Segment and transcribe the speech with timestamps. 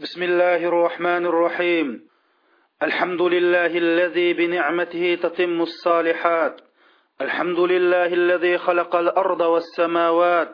[0.00, 2.08] بسم الله الرحمن الرحيم.
[2.82, 6.60] الحمد لله الذي بنعمته تتم الصالحات.
[7.20, 10.48] الحمد لله الذي خلق الأرض والسماوات.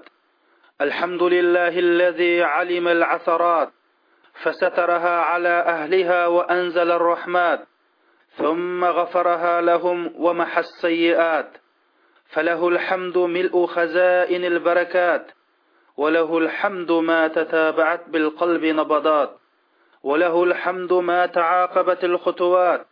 [0.80, 3.68] الحمد لله الذي علم العثرات.
[4.42, 7.60] فسترها على أهلها وأنزل الرحمات.
[8.30, 11.50] ثم غفرها لهم ومحى السيئات.
[12.26, 15.26] فله الحمد ملء خزائن البركات.
[16.00, 19.30] وله الحمد ما تتابعت بالقلب نبضات
[20.02, 22.86] وله الحمد ما تعاقبت الخطوات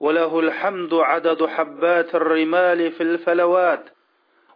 [0.00, 3.84] وله الحمد عدد حبات الرمال في الفلوات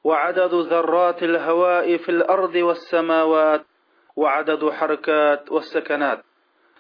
[0.04, 3.62] وعدد ذرات الهواء في الأرض والسماوات
[4.16, 6.24] وعدد حركات والسكنات.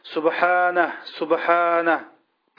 [0.02, 2.00] سبحانه سبحانه.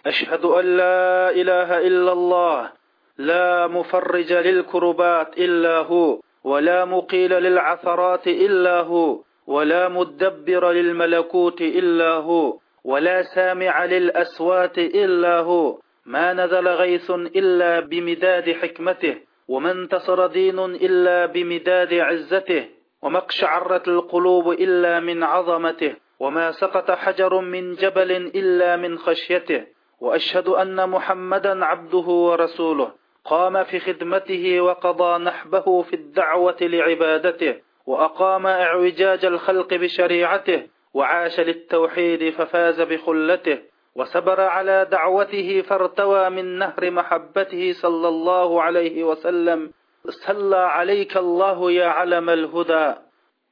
[0.05, 2.71] أشهد أن لا إله إلا الله.
[3.17, 6.21] لا مفرج للكربات إلا هو.
[6.43, 15.79] ولا مقيل للعثرات إلا هو ولا مدبر للملكوت إلا هو ولا سامع للاصوات إلا هو.
[16.05, 19.15] ما نزل غيث إلا بمداد حكمته
[19.47, 22.65] وما انتصر دين إلا بمداد عزته
[23.01, 29.65] وما اقشعرت القلوب إلا من عظمته وما سقط حجر من جبل إلا من خشيته.
[30.01, 33.00] وأشهد أن محمدا عبده ورسوله.
[33.25, 37.55] قام في خدمته وقضى نحبه في الدعوة لعبادته
[37.85, 43.57] وأقام إعوجاج الخلق بشريعته وعاش للتوحيد ففاز بخلته
[43.95, 49.71] وصبر على دعوته فارتوى من نهر محبته صلى الله عليه وسلم.
[50.09, 52.95] صلى عليك الله يا علم الهدى.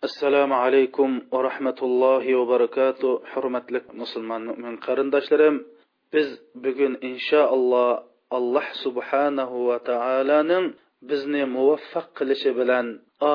[0.04, 3.22] السلام عليكم ورحمة الله وبركاته.
[3.26, 5.66] حرمة لك مسلمان مؤمن قرنداشلرم
[6.10, 10.66] biz bugun inshaalloh alloh subhanahu va taoloning
[11.10, 12.86] bizni muvaffaq qilishi bilan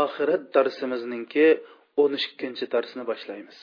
[0.01, 1.47] oxirat darsimizningki
[2.03, 3.57] o'n ikkinchi darsni boshlaymiz.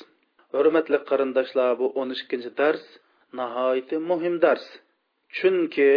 [0.54, 2.84] Hurmatli qarindoshlar bu o'n ikkinchi dars
[3.40, 4.66] nihoyatda muhim dars.
[5.38, 5.92] Chunki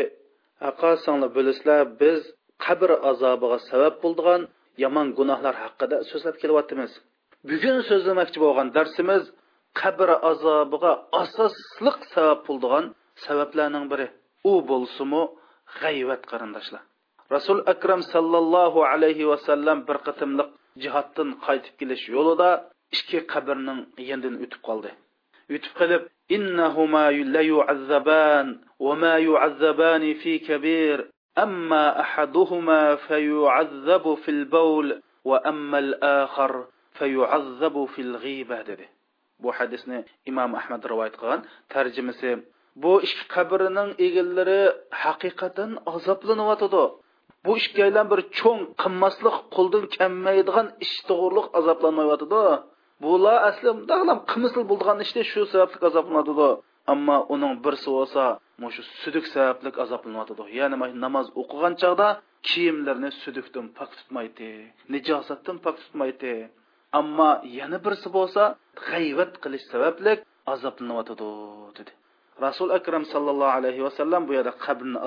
[0.70, 2.20] aqosanglar bilasizlar biz
[2.64, 4.40] qabr azobiga sabab bo'lgan
[4.84, 6.92] yomon gunohlar haqida so'zlab kelyapmiz.
[7.48, 9.22] Bugun so'zlamoqchi bo'lgan darsimiz
[9.80, 10.92] qabr azobiga
[11.22, 12.84] asosliq sabab bo'lgan
[13.24, 14.08] sabablarning biri.
[14.50, 15.22] u bo'lsimi
[15.80, 16.82] g'ayvat qarindoshlar.
[17.34, 20.48] Rasul akram sallallohu alayhi vasallam bir qitimliq
[20.82, 22.50] jihoddan qaytib kelish yo'lida
[22.96, 24.90] ikki qabrning yenidan o'tib qoldi.
[25.54, 26.02] O'tib qilib
[26.36, 28.46] innahuma la yu'azzaban
[28.86, 30.98] va ma yu'azzabani fi kabir
[31.44, 34.86] amma ahaduhuma fayu'azzabu fil bawl
[35.28, 36.52] va amma al-akhar
[36.98, 38.58] fayu'azzabu fil ghiba.
[38.70, 38.86] dedi.
[39.42, 39.98] Bu hadisni
[40.30, 41.40] imom ahmad rivoyat qilgan
[41.74, 42.30] tarjimasi
[42.82, 44.60] bu ikki qabrining egillari
[45.02, 46.84] haqiqatan azoblanyotidi.
[47.44, 52.44] Bu ikkalan bir cho'ng qimmaslik qo'ldan kammaydigan ish to'g'riliq azoblanmayotidi.
[53.04, 56.48] Bular asli dag'lam qimmasli bo'lgan ishda shu sababli azoblanadi.
[56.92, 58.22] Ammo uning birsi bo'lsa,
[58.62, 60.32] mushu suduk sababli azoblanadi.
[60.58, 62.08] Ya'ni namoz o'qigan chog'da
[62.48, 64.50] kiyimlarni sudukdan pok tutmaydi,
[64.92, 66.34] nijosatdan pok tutmaydi.
[67.00, 68.42] Ammo yana birsi bo'lsa,
[68.88, 70.12] g'ayvat qilish sababli
[70.54, 71.30] azoblanyotidi
[71.78, 71.92] dedi.
[72.40, 74.98] Rasul akram sallallohu alayhi vasallam bu yerda qabrni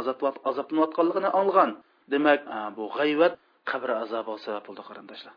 [0.49, 1.71] azoblanayotganligini anglagan.
[2.11, 2.39] Demak,
[2.77, 3.33] bu g'ayvat
[3.69, 5.33] qabr azobi sabab bo'ldi qarindoshlar.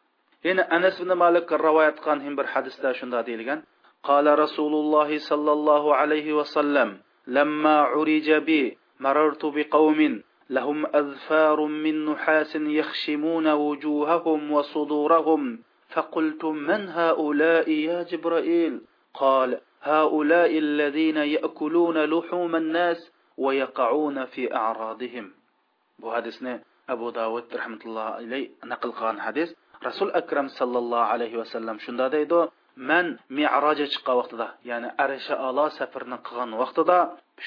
[0.46, 3.60] Yana Anas ibn Malik rivoyat qilgan bir hadisda shunda deyilgan:
[4.04, 6.88] قال رسول الله صلى الله عليه وسلم
[7.26, 15.42] لما عرج بي مررت بقوم لهم أذفار من نحاس يخشمون وجوههم وصدورهم
[15.88, 18.80] فقلت من هؤلاء يا جبرائيل
[19.14, 25.25] قال هؤلاء الذين يأكلون لحوم الناس ويقعون في أعراضهم
[26.01, 29.49] bu hadisni abu davud rahmatullohi alayhi naql qilgan hadis
[29.87, 32.39] rasul akram sallallohu alayhi vasallam shunda deydi
[32.89, 33.05] man
[33.37, 36.97] mi'roja chiqqan vaqtida ya'ni arisha alo safarini qilgan vaqtida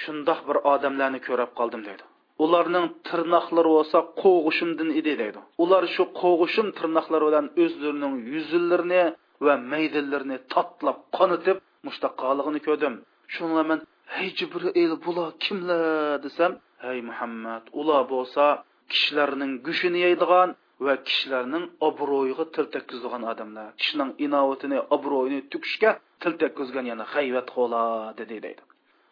[0.02, 2.04] shundoq bir odamlarni ko'rib qoldim deydi
[2.44, 9.02] ularning tirnoqlari bo'lsa qo'g'ishimdan edi deydi ular shu qo'g'ishim tirnoqlari bilan o'zlarining yuzillarini
[9.45, 11.57] va maydillarini tatlab qonitib
[11.87, 12.93] mushtaqoligini ko'rdim.
[13.35, 13.79] Shunga man
[14.15, 16.21] hey jibril bular kimlar?
[16.25, 16.51] desam
[16.85, 18.43] hey muhammad ular bo'lsa
[18.91, 20.49] kishilarning go'shini yeydigan
[20.85, 23.67] va kishilarning obro'yiga til tekkizgan odamlar.
[23.79, 25.91] Kishining inovatini obro'yini tukishga
[26.21, 27.83] til tekkizgan yana g'ayvat xola
[28.19, 28.63] dedi deydi.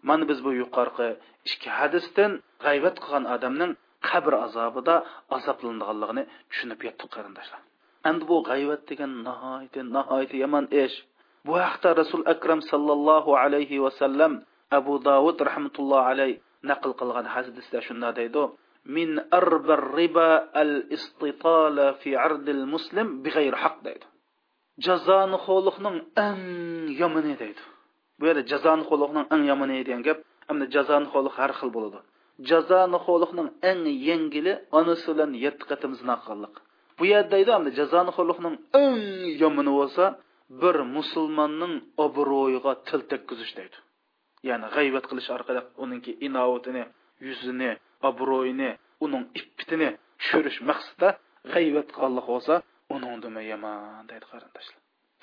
[0.08, 1.08] Mana biz bu yuqorqi
[1.50, 2.32] ikki hadisdan
[2.66, 3.72] g'ayvat qilgan odamning
[4.10, 4.96] qabr azobida
[5.38, 7.62] azoblanganligini tushunib yetdik qarindoshlar.
[8.10, 10.96] Endi bu g'ayvat degan nihoyatda nihoyatda yomon ish.
[11.46, 14.34] Bu haqda rasul akram sallallohu alayhi vasallam
[14.80, 18.44] abu davud rahmatullohi alayhi naql qilgan hadisda shunday deydi.
[18.96, 19.10] Min
[19.40, 20.30] arba riba
[20.64, 24.06] al istitala fi ardil muslim bighayri haq deydi.
[24.86, 26.42] Jazoni xo'liqning eng
[27.02, 27.64] yomoni deydi.
[28.20, 32.00] Bu yerda jazoni xo'liqning eng yomoni degan gap hamda jazonixo'liq har xil bo'ladi.
[32.50, 36.56] Jazoni xo'liqning eng yengili onasi bilan yetti qatim zino qilganlik
[36.98, 39.00] bu yerda deydi hamda jazonixo'liqning eng
[39.44, 40.04] yomoni bo'lsa
[40.62, 41.74] bir musulmonning
[42.06, 43.78] obro'yiga til tekkizish deydi.
[44.50, 46.84] Ya'ni g'aybat qilish orqali uningki inovatini
[47.28, 47.72] yuzini
[48.10, 48.70] obro'yini
[49.06, 49.90] uning ippitini
[50.20, 51.10] tushirish maqsadida
[51.54, 52.54] g'aybat qilganlik bo'lsa
[52.96, 54.78] uning dumi yomon deydi qarindoshlar.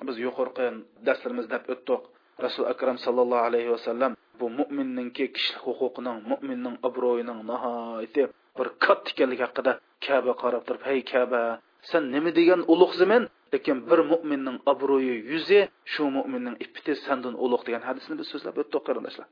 [0.08, 0.66] Biz yuqorqi
[1.06, 2.02] darslarimizda o'tdik
[2.44, 8.24] rasul akram sallallohu alayhi vasallam bu mo'minninki kishilik huquqining mo'minning obro'yining nihoyatda
[8.57, 9.71] bir katta ekanligi haqida
[10.05, 11.41] kaba qarab turib hey kaba
[11.89, 13.23] sen nima degan ulug'zimen
[13.53, 15.59] lekin bir mo'minning obro'yi yuzi
[15.93, 19.27] shu mo'minning ippiti sandan ulug' degan hadisni biz so'zlab o'tdik qarindoshlar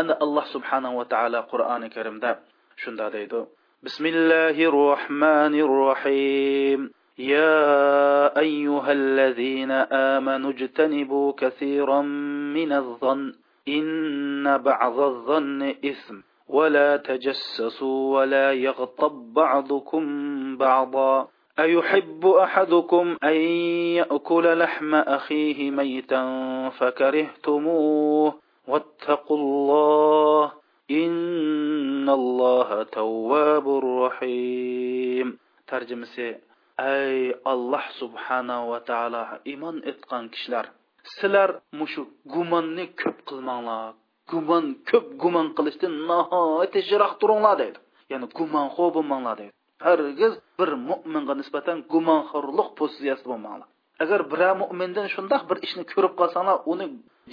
[0.00, 2.30] ana alloh subhanahu va taolo qur'oni karimda
[2.82, 3.40] shunda deydi
[3.86, 6.82] bismillahi rohmanir rohim
[7.18, 9.70] يا أيها الذين
[10.16, 12.02] آمنوا اجتنبوا كثيرا
[12.56, 13.34] من الظن
[13.68, 16.16] إن بعض الظن إثم
[16.51, 20.03] ولا تجسسوا ولا يغتب بعضكم
[20.57, 21.27] بعضا.
[21.59, 23.35] أيحب أحدكم أن
[23.99, 26.23] يأكل لحم أخيه ميتا
[26.69, 28.33] فكرهتموه.
[28.67, 30.51] واتقوا الله
[30.91, 33.67] إن الله تواب
[34.03, 35.37] رحيم.
[35.67, 36.35] ترجمسي
[36.79, 40.65] أي الله سبحانه وتعالى إيمان إتقان كشلر.
[41.03, 43.93] سلر مشو قمان كب قلمان
[44.29, 47.79] gumon ko'p gumon qilishdan nihoyatda yiroq turinglar deydi.
[48.11, 49.53] Ya'ni gumonxo bo'lmanglar deydi.
[49.85, 53.67] Hargiz bir mo'minga nisbatan gumonxo'rlik pozitsiyasida bo'lmanglar.
[54.03, 56.85] Agar biror mo'mindan shundoq bir ishni ko'rib qolsanglar uni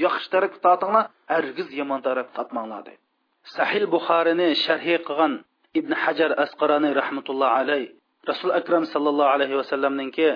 [0.05, 3.01] yaxshi tarafga tortinglar hargiz yomon tarafga tortmanglar deydi.
[3.57, 5.33] Sahil buxoriyni sharhi qilgan
[5.79, 7.89] ibn hajar asqaroniy rahmatulloh alayhi
[8.31, 10.29] rasul akram sallallohu alayhi vasallamninki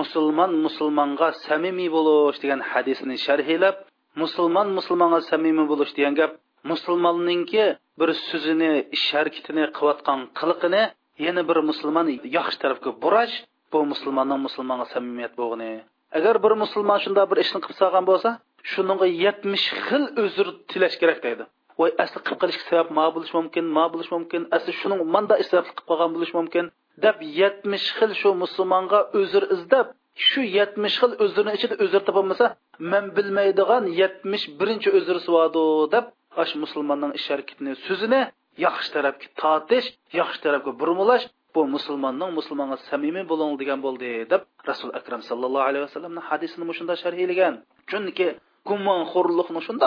[0.00, 3.76] musulmon musulmonga samimiy bo'lish degan hadisini sharhlab
[4.22, 6.32] musulmon musulmonga samimiy bo'lish degan gap
[6.70, 7.64] musulmonninki
[8.00, 10.82] bir so'zini ish harakatini qilayotgan qiliqini
[11.26, 12.06] yana bir musulmon
[12.38, 13.34] yaxshi tarafga burash
[13.72, 15.72] bu musulmonning musulmonga samimiyat bo'lgani
[16.18, 18.30] agar bir musulmon shunday bir ishni qilib solgan bo'lsa
[18.72, 21.44] shunga yetmish xil uzr tilash kerak deydi.
[21.78, 25.66] Voy asli qilib qilishga sabab ma bo'lishi mumkin ma bo'lishi mumkin asli shuning manda isrof
[25.68, 26.64] qilib qolgan bo'lishi mumkin
[27.04, 29.86] deb yetmish xil shu musulmonga uzr izlab
[30.26, 32.46] shu yetmish xil uzrni ichida uzr topolmasa
[32.92, 36.04] man bilmaydigan yetmish birinchi uzr suvadi deb
[36.42, 38.20] ash musulmonning ish harakatini so'zini
[38.66, 39.86] yaxshi tarafga tortish
[40.20, 41.24] yaxshi tarafga burmulash
[41.54, 46.94] bu musulmonning musulmonga samimiy bo'ling degan bo'ldi deb rasul akram sallallohu alayhi vasallamning hadisini shunda
[47.02, 47.54] sharhlagan
[47.90, 48.26] chunki
[48.68, 49.86] gumonxo'rlikni shunda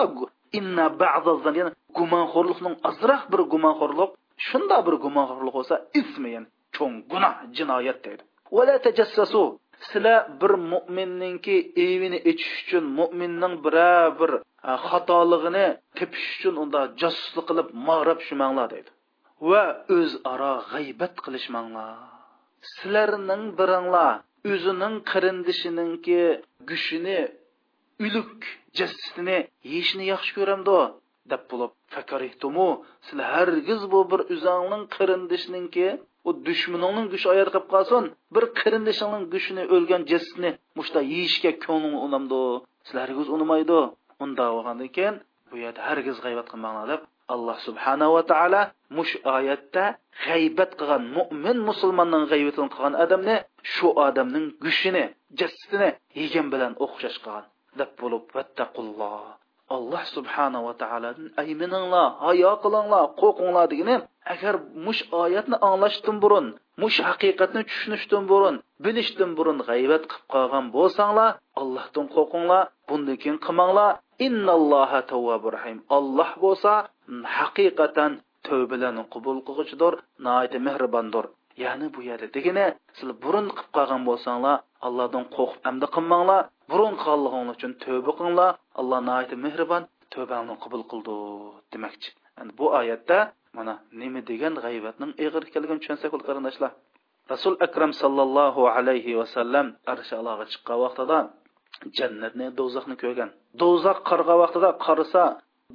[0.58, 4.10] inna ba'dazdan ya'ni gumonxo'rlikning ozroq bir gumonxo'rlik
[4.48, 8.22] shunda bir gumonxo'rlik bo'lsa ismi yani cho'ng gunoh jinoyat deydi.
[8.56, 9.42] Vala tajassasu
[9.88, 11.56] sizlar bir mo'minninki
[11.86, 14.30] evini ichish uchun mo'minning biror bir
[14.70, 15.66] e, xatolig'ini
[15.98, 18.90] tepish uchun unda josuslik qilib mag'rab shumanglar deydi.
[19.50, 19.64] Va
[19.96, 21.92] o'zaro g'aybat qilishmanglar.
[22.74, 24.12] Sizlarning biringlar
[24.52, 26.22] o'zining qarindishininki
[26.70, 27.20] gushini
[28.06, 28.38] uluk
[28.78, 29.38] jasadini
[29.72, 30.78] yeyishni yaxshi ko'ramdi
[31.32, 32.68] deb bo'lib fakarihtumu
[33.06, 35.88] sizlar hargiz bu bir o'zingning qarindishiningki
[36.28, 38.04] u dushmaningning gushi oyat qilib qolsin
[38.34, 42.42] bir qarindishingning gushini o'lgan jasadni mushta yeyishga ko'ngling unamdi.
[42.86, 43.78] Sizlar hargiz unamaydi
[44.24, 45.16] unda bo'lgandan keyin
[45.50, 47.02] bu yerda hargiz g'aybat qilmanglar deb
[47.34, 48.62] alloh subhanava taolo
[48.96, 49.84] mush oyatda
[50.24, 53.36] g'aybat qilgan mo'min musulmonning g'aybatini qilgan odamni
[53.74, 55.04] shu odamning gushini
[55.40, 57.44] jasadini yegan bilan o'xshash qilgan
[57.80, 59.24] deb bo'lib vattaqulloh.
[59.74, 63.96] Alloh subhanava taolodan aymininglar hayo qilinglar qo'rqinglar degani
[64.34, 64.54] agar
[64.86, 66.46] mush oyatni anglashdan burun
[66.82, 72.62] mush haqiqatni tushunishdan burun bilishdan burun g'aybat qilib qolgan bo'lsanglar allohdan qo'rqinglar
[72.92, 73.90] bundan keyin qilmanglar.
[74.26, 75.78] Innalloha tavvabu rahim.
[75.96, 76.72] Alloh bo'lsa
[77.38, 78.10] haqiqatan
[78.48, 79.92] tavbalarni qabul qilg'uchidir
[80.26, 81.24] noiti mehribondir.
[81.64, 86.40] Ya'ni bu yerda degani sizlar burun qilib qolgan bo'lsanglar allohdan qo'rqib amdi qilmanglar.
[86.72, 88.50] Burun qilganliginglar uchun tavba qilinglar.
[88.80, 89.82] Alloh noiti mehribon
[90.14, 91.14] tavbangni qabul qildi
[91.72, 92.08] demoqchi.
[92.38, 93.18] Yani bu oyatda
[93.56, 96.72] mana nima degan g'aybatning ig'ir ekanligini tushunsak bo'l qarindoshlar.
[97.32, 101.18] Rasul akram sallallohu alayhi vasallam arsh alog'a chiqqan vaqtida
[101.98, 103.28] jannatni do'zaxni ko'rgan.
[103.62, 105.24] Do'zax qarg'an vaqtida qarasa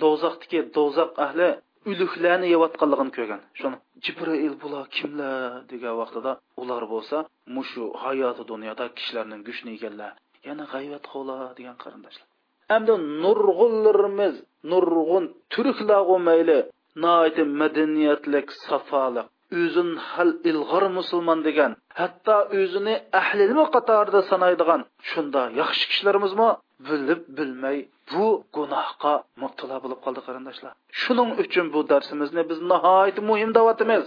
[0.04, 1.50] do'zaxdagi do'zax ahli
[1.92, 3.42] uluklarni yeyotganligini ko'rgan.
[3.60, 7.18] Shuni jibril bular kimlar degan vaqtida ular bo'lsa
[7.56, 10.12] mushu hayoti dunyoda kishilarning go'shtini yeganlar
[10.50, 12.28] yana g'ayvat xola degan qarindoshlar.
[12.72, 14.36] Hamda nurg'unlarimiz
[14.72, 16.60] nurg'un turklar mayli
[17.04, 19.28] noiti madaniyatlik safoliq
[19.62, 26.50] o'zin hal ilg'or musulmon degan hatto o'zini ahli ilmi qatorida sanaydigan shunda yaxshi kishilarimizmi
[26.88, 27.78] bilib bilmay
[28.12, 30.74] bu gunohga mubtalo bo'lib qoldi qarindoshlar.
[31.02, 34.06] Shuning uchun bu darsimizni biz nihoyat muhim deyapmiz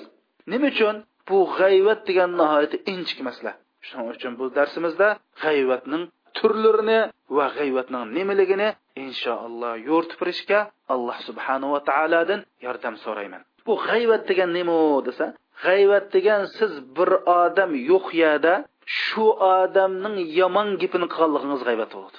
[0.52, 0.94] nima uchun?
[1.28, 3.52] Bu g'ayvat degan nihoyat inchik masala
[3.87, 5.09] shuning uchun bu darsimizda
[5.42, 6.02] g'ayvatning
[6.40, 7.00] turlarini
[7.37, 8.68] va g'ayvatning nimaligini
[9.04, 10.59] inshaalloh yo'rtib berishga
[10.94, 13.42] alloh subhanava taolodan yordam so'rayman.
[13.66, 14.78] Bu g'ayvat degan nima
[15.09, 15.26] desa
[15.64, 17.11] g'ayvat degan siz bir
[17.42, 18.54] odam yo'q yerda
[19.02, 19.26] shu
[19.59, 22.18] odamning yomon gapini qilganligingiz g'aybat bo'ladi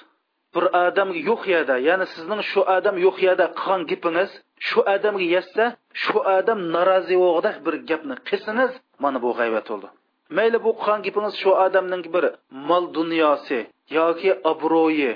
[0.54, 4.30] bir odamga yo'q yerda ya'ni sizning shu odam yo'q yerda qilgan gapingiz
[4.68, 5.64] shu odamga yetsa
[6.02, 9.88] shu odam norozi bo'lg'ida bir gapni qilsangiz mana bu g'aybat bo'ldi.
[10.36, 12.24] Mayli bu qilgan gapingiz shu odamning bir
[12.68, 13.58] mol dunyosi
[13.98, 15.12] yoki obro'yi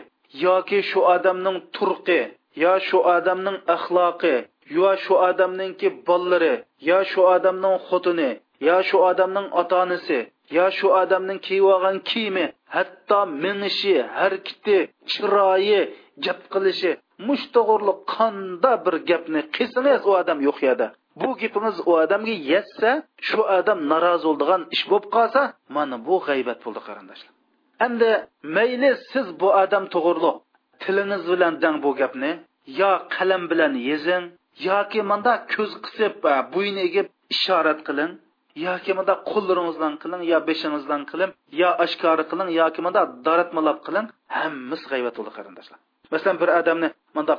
[0.47, 2.21] yoki shu odamning turqi
[2.65, 4.37] yo shu odamning axloqi
[4.79, 6.55] yo shu odamningki bollari
[6.89, 8.31] yo shu odamning xotini
[8.69, 10.21] yo shu odamning ota onasi
[10.57, 14.79] yo shu odamning kiyib olgan kiyimi hatto minishi harakati
[15.11, 15.81] chiroyi
[16.25, 16.91] gap qilishi
[17.29, 20.89] mushtog'urliq qanda bir gapni qilsangiz u odam yo'q yerda
[21.21, 22.91] bu gapingiz u odamga yetsa
[23.29, 25.43] shu odam norozi bo'ladigan ish bo'lib qolsa
[25.77, 27.36] mana bu g'aybat bo'ldi qarindoshlar.
[27.85, 28.11] Endi
[28.57, 30.37] mayli siz bu odam to'g'riliq
[30.83, 32.33] tilingiz bilan dang bu gapni.
[32.81, 34.25] Yo qalam bilan yezing
[34.69, 36.15] yoki manda ko'z qisib
[36.55, 38.13] bo'yni egib ishorat qiling
[38.67, 41.31] yoki manda qo'llaringizdan qiling yo beshingizdan qiling
[41.63, 44.07] yo oshkora qiling yoki manda daratmalab qiling
[44.39, 45.79] hammasi g'aybat bo'ldi qarindoshlar.
[46.13, 47.35] Masalan bir odamni manda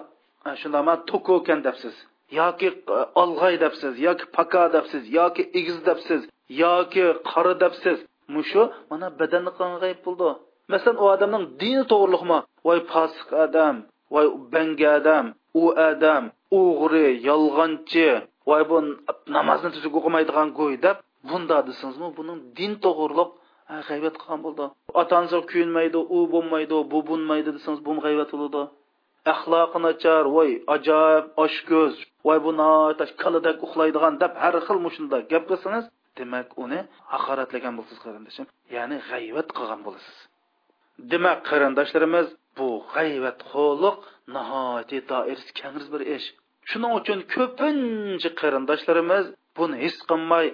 [0.62, 1.96] shundaqma to'kokan debsiz
[2.40, 6.22] yoki e, olg'ay debsiz yoki paka debsiz yoki egiz debsiz
[6.64, 7.98] yoki qora debsiz
[8.36, 10.30] mushu mana badanni qilgan bo'ldi.
[10.72, 12.40] Masalan u odamning dini to'g'riliqmi?
[12.68, 13.76] Voy posiq odam
[14.14, 15.26] voy banga odam
[15.62, 16.24] u odam
[16.60, 18.10] o'g'ri yolg'onchi
[18.50, 18.78] voy bu
[19.36, 20.98] namozni tuzuk o'qimaydigan go'y deb
[21.30, 23.30] bunda desangizmi buning din to'g'riliq
[23.88, 24.66] g'aybat qilgan bo'ldi.
[25.00, 28.62] Ota onasiga kuyinmaydi u bo'lmaydi bu bo'lmaydi desangiz bu g'aybat bo'ladi
[29.34, 31.94] axloqi nachar voy ajoyib oshko'z
[32.28, 32.52] voy bu
[33.24, 35.86] kaladak uxlaydigan deb har xil mushunda gap qilsangiz
[36.20, 36.80] demak uni
[37.14, 38.46] haqoratlagan bo'lasiz qarindoshim.
[38.76, 40.18] Ya'ni g'ayvat qilgan bo'lasiz.
[41.12, 43.98] Demak qarindoshlarimiz bu g'ayvat xo'liq
[44.36, 46.28] nihoyatda doirasi kang bir ish.
[46.70, 49.26] Shuning uchun ko'pincha qarindoshlarimiz
[49.58, 50.48] buni his qilmay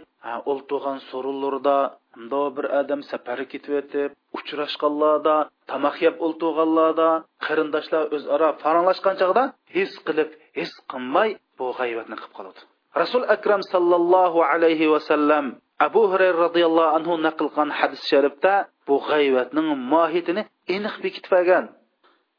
[0.52, 1.78] o'ltirgan so'rinlarda
[2.24, 5.36] ndo bir odam safarga ketib uchrashganlarda
[5.72, 7.10] tomoq yeb o'ltirganlarda
[7.46, 9.44] qarindoshlar o'zaro paranglashgan chog'da
[9.76, 10.30] his qilib
[10.60, 12.62] his qilmay bu g'ayvatni qilib qoladi.
[13.02, 15.46] Rasul akram sallallohu alayhi vasallam
[15.88, 18.54] abu hurayra roziyallohu anhu naql qilgan hadis sharifda
[18.88, 20.42] bu g'ayvatning mohiyatini
[20.76, 21.66] aniq bekitib olgan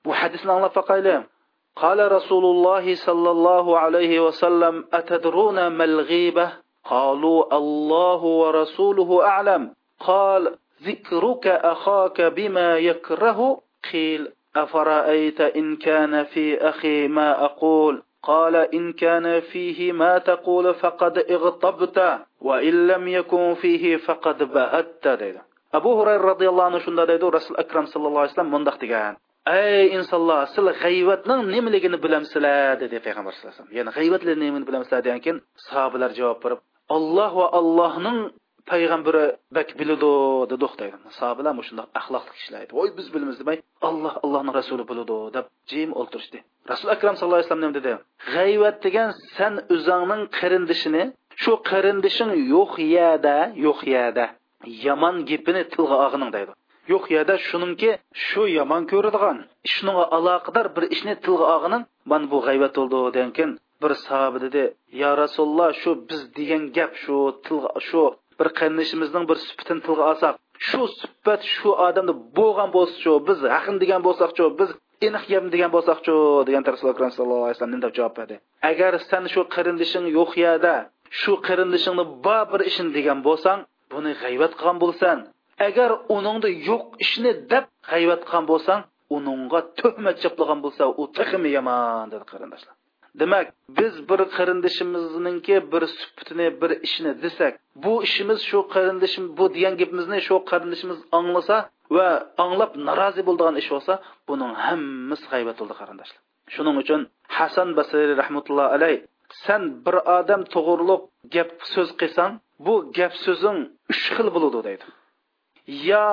[0.05, 1.23] bu hadisni anglab boqaylik
[1.85, 6.53] قال رسول الله صلى الله عليه وسلم أتدرون ما الغيبة
[6.85, 9.63] قالوا الله ورسوله أعلم
[10.01, 10.43] قال
[10.83, 13.61] ذكرك أخاك بما يكره
[13.93, 21.19] قيل أفرأيت إن كان في أخي ما أقول قال إن كان فيه ما تقول فقد
[21.19, 21.99] اغطبت
[22.41, 25.43] وإن لم يكن فيه فقد بهت ديدا
[25.75, 29.17] أبو هرير رضي الله عنه شنده ديدو رسول أكرم صلى الله عليه وسلم مندخ ديگان
[29.49, 34.25] أي إنسان الله سل غيوتنا نم لغن بلم سلا ديدي پیغمبر صلى الله يعني غيوت
[34.25, 36.59] لنم بلم سلا ديان كين صحابلار جواب
[36.91, 38.31] الله و الله نن
[38.71, 39.25] payg'ambari
[39.57, 40.13] bak biladi
[40.51, 43.57] dedi deydi sahobalar shundoq axloqli kishilar edi voy biz bilamiz demay
[43.89, 46.39] alloh allohning rasuli biladi deb jim o'ltirishdi.
[46.73, 47.93] Rasul akram sallallohu alayhi vasallam dedi?
[48.35, 51.03] G'ayvat degan san o'zingning qarindishini
[51.43, 54.27] shu qarindishing yo'q yada yo'q yada
[54.87, 56.53] yomon gapini tilga og'ining deydi.
[56.93, 57.91] Yo'q yada shuningki
[58.27, 59.39] shu yomon ko'radigan
[59.75, 63.53] shunga aloqador bir ishni tilga og'ining mana bu g'ayvat bo'ldi degan keyin
[63.83, 64.63] bir sahoba dedi
[65.03, 67.17] yo rasululloh shu biz degan gap shu
[67.47, 68.03] tilga shu
[68.39, 70.35] bir qarindishimizning bir sifatini tilga olsak
[70.69, 74.71] shu sifat shu odamda bo'lgan bo'lsachu biz haqin degan bo'lsakchu biz
[75.09, 76.15] aniq gapim degan bo'lsakchu
[76.49, 78.35] degan rasululloh akram sallallohu alayhi vasallam javob berdi.
[78.71, 80.75] Agar sen shu qarindishing yo'q yerda
[81.21, 83.59] shu qarindishingni bor bir ishini degan bo'lsang
[83.93, 85.17] buni g'ayvat qilgan bo'lsan.
[85.69, 88.81] Agar uningda yo'q ishni deb g'ayvat qilgan bo'lsang
[89.17, 92.74] uningga tuhmat chaplagan bo'lsa u texmi yomon dedi qarindoshlar.
[93.21, 93.47] Demak
[93.79, 97.53] biz bir qarindishimizningki bir sifatini bir ishni desak
[97.85, 101.57] bu ishimiz shu qarindishim bu degan gapimizni shu qarindishimiz anglasa
[101.97, 102.09] va
[102.45, 103.93] anglab norozi bo'ladigan ish bo'lsa
[104.29, 106.21] buning hammasi g'aybat bo'ldi qarindoshlar.
[106.55, 107.01] Shuning uchun
[107.39, 108.95] hasan basriy rahmatulloh alay
[109.45, 111.03] san bir odam to'g'riliq
[111.35, 112.33] gap so'z qilsang
[112.67, 113.59] bu gap so'zing
[113.93, 114.87] uch xil bo'ladi deydi.
[115.91, 116.09] Yo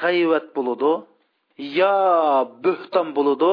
[0.00, 0.92] g'ayvat bo'ladi
[1.80, 1.96] yo
[2.64, 3.52] bo'xton bo'ladi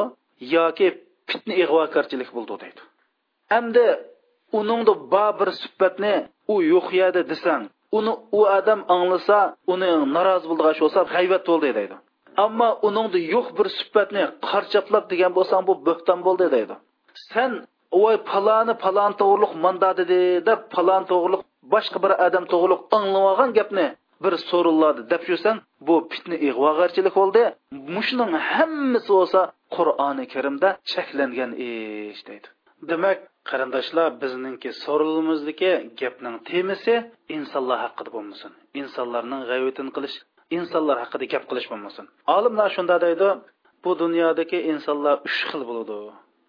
[0.55, 0.87] yoki
[1.29, 2.81] fitna ig'vogarchilik bo'ldi deydi.
[3.53, 3.85] Hamda
[4.59, 6.15] uningda bor bir sifatni
[6.53, 6.87] u yo'q
[7.31, 7.63] desang
[7.97, 9.39] uni u odam anglasa
[9.73, 11.95] uni norozi bo'ldigan bo'lsa g'aybat bo'ldi deydi.
[12.45, 16.75] Ammo uningda yo'q bir sifatni qarchaplab degan bo'lsang bu bo'xton bo'ldi deydi.
[17.31, 17.51] Sen
[18.01, 20.19] voy paloni palon to'g'riliq manda dedi
[20.49, 21.41] deb palon to'g'riliq
[21.73, 23.87] boshqa bir odam to'g'riliq anglagan gapni
[24.23, 25.57] bir so'rinlarni deb yursan
[25.87, 27.43] bu fitna ig'vogarchilik bo'ldi
[27.95, 29.41] mushuning hammasi bo'lsa
[29.75, 32.47] qur'oni karimda cheklangan ish deydi.
[32.91, 33.17] Demak
[33.49, 35.71] qarindoshlar bizningki so'rilimizniki
[36.01, 36.95] gapning temasi
[37.37, 40.15] insonlar haqida bo'lmasin insonlarning g'ayvatini qilish
[40.57, 42.05] insonlar haqida gap qilish bo'lmasin.
[42.35, 43.27] Olimlar shunda deydi
[43.83, 45.97] bu dunyodagi insonlar uch xil bo'ladi.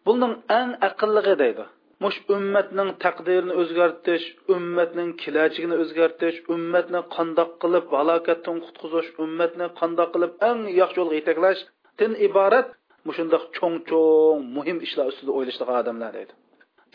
[0.07, 1.65] Buning eng aqllig'i deydi.
[2.05, 4.27] Mush ummatning taqdirini o'zgartirish
[4.57, 12.13] ummatning kelajagini o'zgartirish ummatni qandoq qilib halokatdan qutqizish ummatni qandoq qilib eng yaxshi yo'lga yetaklashdan
[12.29, 12.69] iborat.
[13.09, 16.33] Mushundoq cho'ng cho'ng muhim ishlar ustida o'ylashdigan odamlar deydi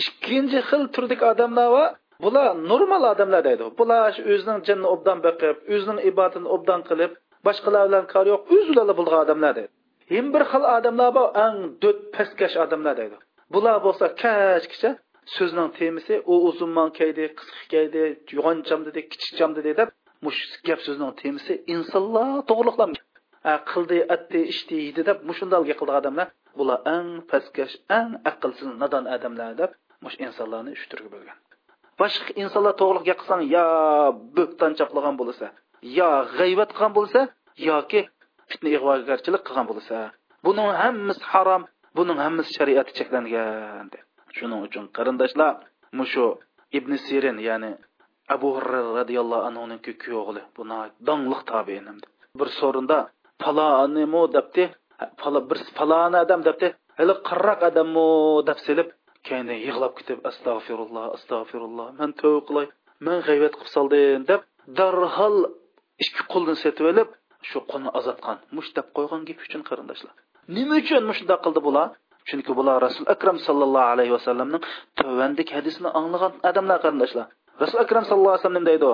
[0.04, 1.86] ikkinchi xil turdagi odamlar va
[2.26, 7.12] bular normal odamlar deydi bular o'zining jinni obdan boqib o'zining ibodatini obdan qilib
[7.48, 9.72] boshqalar bilan kor yo'q o'zlari bo'lgan odamlar deydi
[10.14, 13.18] ham bir xil odamlar bor eng do't pastkash odamlar deydi
[13.54, 14.92] bular bo'lsa kachgacha
[15.36, 18.02] so'zning temisi u uzunman kaydi qisqa kaydi
[18.38, 19.90] yo'g'oncham dedi kichikcham dedi deb
[20.26, 22.92] mush gap so'zning temisi insonlar to'g'riliqlam
[23.72, 26.28] qildi atdi ishdi yedi deb mushundalga qildi odamlar
[26.60, 29.72] bular eng pastkash eng aqlsiz nadon odamlar deb
[30.06, 31.38] mush insonlarni uch turga bo'lgan
[32.02, 33.66] boshqa insonlar to'g'riliq qilsang yo
[34.38, 35.46] bo'ktan chaplagan bo'lsa
[36.00, 37.20] yo g'ayvat qilgan bo'lsa
[37.70, 38.02] yoki
[38.50, 39.96] fitna ig'vogarchilik qilgan bo'lsa
[40.46, 41.64] buning hammasi harom
[41.98, 43.90] buning hammasi shariati cheklangan
[44.38, 45.54] shuning uchun qarindoshlar
[46.00, 46.26] mushu
[46.78, 47.72] ibn sirin ya'ni
[48.36, 50.62] abu hurra roziyallohu anhuning kuyovli bu
[51.08, 51.86] dongliq tobein
[52.40, 53.00] bir so'rinda
[53.44, 54.64] palonimu debdi
[55.50, 56.68] bir falon odam debdi
[57.00, 58.08] hali qirroq odammi
[58.50, 58.88] deb silib
[59.28, 62.68] keyin yig'lab ketib astag'firulloh astag'firulloh man tavba qilay
[63.06, 64.42] man g'aybat qilib soldim deb
[64.80, 65.38] darhol
[66.04, 67.10] ikki qulni setib olib
[67.50, 70.16] shu qulni azotgan mush deb qo'ygan gap uchun qarindoshlar.
[70.48, 71.88] Nima uchun mushundoq qildi bular
[72.30, 74.64] chunki bular rasul akram sallallohu alayhi vasallamning
[75.00, 77.28] tuvandik hadisini anglagan odamlar qarindoshlar
[77.64, 78.94] rasul akram sallallohu alayhi vasallam deydi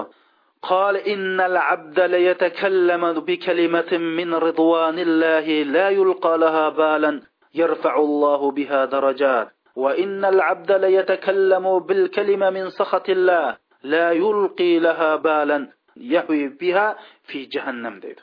[0.62, 7.22] قال إن العبد ليتكلم بكلمة من رضوان الله لا يلقى لها بالا
[7.56, 15.68] يرفع الله بها درجات وإن العبد ليتكلم بالكلمة من سخط الله لا يلقي لها بالا
[15.98, 18.20] يهوي بها في جهنم ديد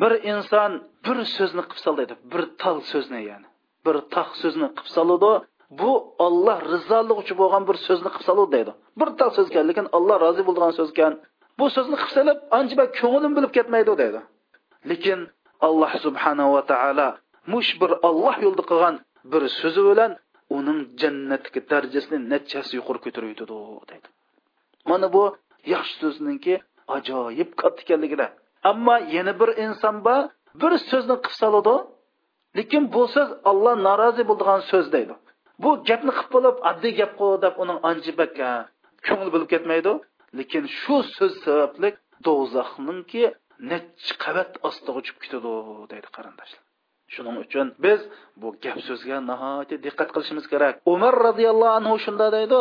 [0.00, 0.72] bir inson
[1.06, 1.96] bir so'zni qilib sol
[2.32, 3.48] bir tal so'zni ya'ni.
[3.86, 5.32] Bir taq so'zni qilib soladi
[5.80, 5.92] bu
[6.26, 8.72] olloh rizoligi uchun bo'lgan bir so'zni qilib soladi deydi.
[9.00, 11.12] Bir tal so'z ekan lekin olloh rozi bo'lgan so'z ekan.
[11.58, 14.20] Bu so'zni qilib solib ancha bir ko'nglim bilib ketmaydi deydi.
[14.90, 15.20] Lekin
[15.66, 17.08] alloh subhanahu va taolo
[17.52, 18.94] mush bir olloh yo'lida qilgan
[19.32, 20.12] bir so'zi bilan
[20.56, 23.54] uning jannatga darajasini nechasi yuqori ko'tarib yetadi
[23.90, 24.08] deydi.
[24.90, 25.24] Mana bu
[25.74, 26.54] yaxshi so'zningki
[26.96, 28.26] ajoyib katta ekanligida
[28.70, 30.22] ammo yana bir inson bor
[30.60, 31.76] bir so'zni qilib soladi
[32.58, 35.14] lekin bu so'z olloh norozi bo'ladigan so'z deydi.
[35.62, 38.32] Bu gapni qilib bo'lib oddiy gap qil deb uning anjibak
[39.06, 39.92] ko'ngli bo'lib ketmaydi.
[40.38, 41.88] Lekin shu so'z sababli
[42.26, 43.24] do'zaxninki
[43.70, 45.52] nechi qavat ostiga uchib ketadi
[45.92, 46.62] deydi qarindoshlar.
[47.14, 48.00] Shuning uchun biz
[48.40, 50.74] bu gap so'zga nihoyatda diqqat qilishimiz kerak.
[50.94, 52.60] Umar roziyallohu anhu shunda deydi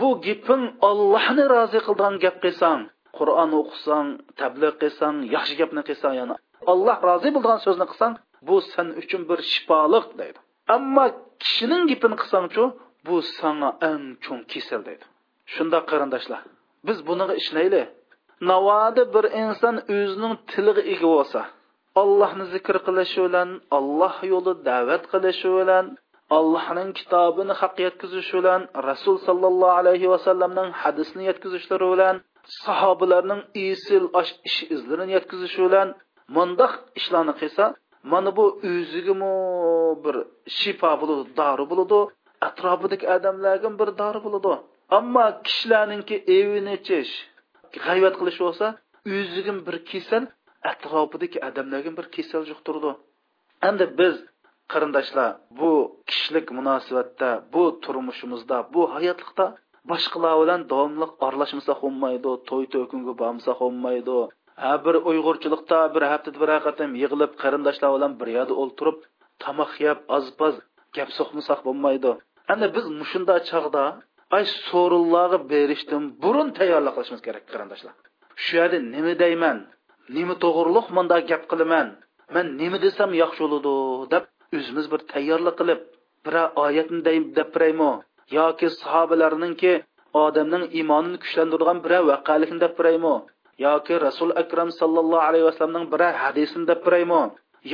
[0.00, 2.80] bu gaping ollohni rozi qilgan gap qilsang
[3.18, 4.08] qur'on o'qisang
[4.40, 6.34] tabliq qilsang yaxshi gapni qilsang yana
[6.72, 8.14] alloh rozi bo'lgan so'zni qilsang
[8.48, 10.38] bu sen uchun bir shifoliq deydi.
[10.76, 11.04] Ammo
[11.42, 12.64] kishining gapini qilsangchu
[13.06, 15.04] bu sanga eng cho'ng kasal deydi.
[15.54, 16.42] Shundoq qarindoshlar
[16.86, 17.86] biz buniga ishlaylik
[18.50, 21.40] navoda bir inson o'zining tiliga ega bo'lsa
[22.02, 23.48] allohni zikr qilishi bilan
[23.78, 25.84] alloh yo'li da'vat qilishi bilan
[26.38, 32.16] allohning kitobini haq yetkazishi bilan rasul sollallohu alayhi vasallamning hadisini yetkazishlari bilan
[32.64, 34.04] sahobalarning isil
[34.48, 35.88] ish izlarini yetkazishi bilan
[36.36, 37.64] mundoq ishlarni qilsa
[38.12, 39.32] mana bu o'zigami
[40.04, 40.16] bir
[40.58, 42.00] shifo bo'ladi dori bo'ladi
[42.48, 44.52] atrofidagi odamlarga bir dori bo'ladi.
[44.98, 47.12] Ammo kishilarninki evini ichish
[47.84, 48.66] g'ayvat qilish bo'lsa
[49.16, 50.24] o'zigim bir kasal
[50.72, 52.90] atrofidagi odamlarga bir kasal yuqtirdi
[53.68, 54.14] endi biz
[54.72, 55.28] qarindoshlar
[55.58, 55.70] bu
[56.08, 59.46] kishilik munosabatda bu turmushimizda bu hayotlikda
[59.90, 64.18] boshqalar bilan davomli aralashmasak bo'lmaydi to'y to'kinga bormasak bo'lmaydi
[64.62, 68.98] ha bir uyg'urchilikda bir haftada bir qatam yig'ilib qarindoshlar bilan bir yerda o'ltirib
[69.44, 70.54] tomoq yeb ozpoz
[70.96, 72.10] gap so'qmasak bo'lmaydi.
[72.52, 73.84] Ana biz mushunda chog'da
[74.36, 77.94] ay so'rinlarga berishdan burun tayyorlik qilishimiz kerak qarindoshlar.
[78.42, 79.56] Shu yerda nima deyman
[80.16, 81.86] nima to'g'riliq munda gap qilaman
[82.34, 83.72] man nima desam yaxshi bo'ladi
[84.12, 84.24] deb
[84.56, 85.80] o'zimiz bir tayyorlik qilib
[86.26, 87.00] bir oyatni
[87.38, 87.90] deb biraymi
[88.38, 89.72] yoki sahobalarninki
[90.24, 93.14] odamning iymonini kuchlantirgan biror vaqalikni deb biraymi?
[93.66, 97.22] Yoki rasul akram sallallohu alayhi vasallamning biror hadisini deb biraymi?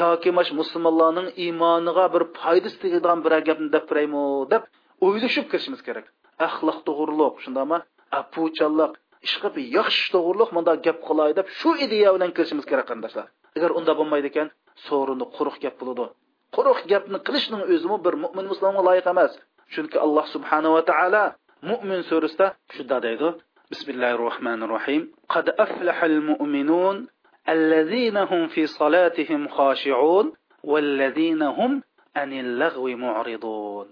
[0.02, 4.24] Yoki mash musulmonlarning iymoniga bir foydasi tegadigan bir gapni deb biraymi?
[4.52, 4.62] deb
[5.06, 6.06] o'ylashib kirishimiz kerak.
[6.46, 7.78] Axloq to'g'riliq shundaymi?
[8.20, 8.92] Apuchanliq
[9.26, 13.92] ishqib yaxshi to'g'riliq bunda gap qilay deb shu ideya bilan kirishimiz kerak qarindoshlar agar unda
[13.98, 14.48] bo'lmaydi ekan
[14.86, 16.04] so'rini quruq gap bo'ladi.
[16.56, 19.32] Quruq gapni qilishning o'zimi bir mo'min musulmonga loyiq emas.
[19.74, 21.24] Chunki alloh subhanava taolo
[21.70, 23.30] mo'min surasida shunda deydi
[23.88, 27.06] الله الرحمن الرحيم قد أفلح المؤمنون
[27.48, 30.32] الذين هم في صلاتهم خاشعون
[30.64, 31.82] والذين هم
[32.16, 33.86] عن اللغو معرضون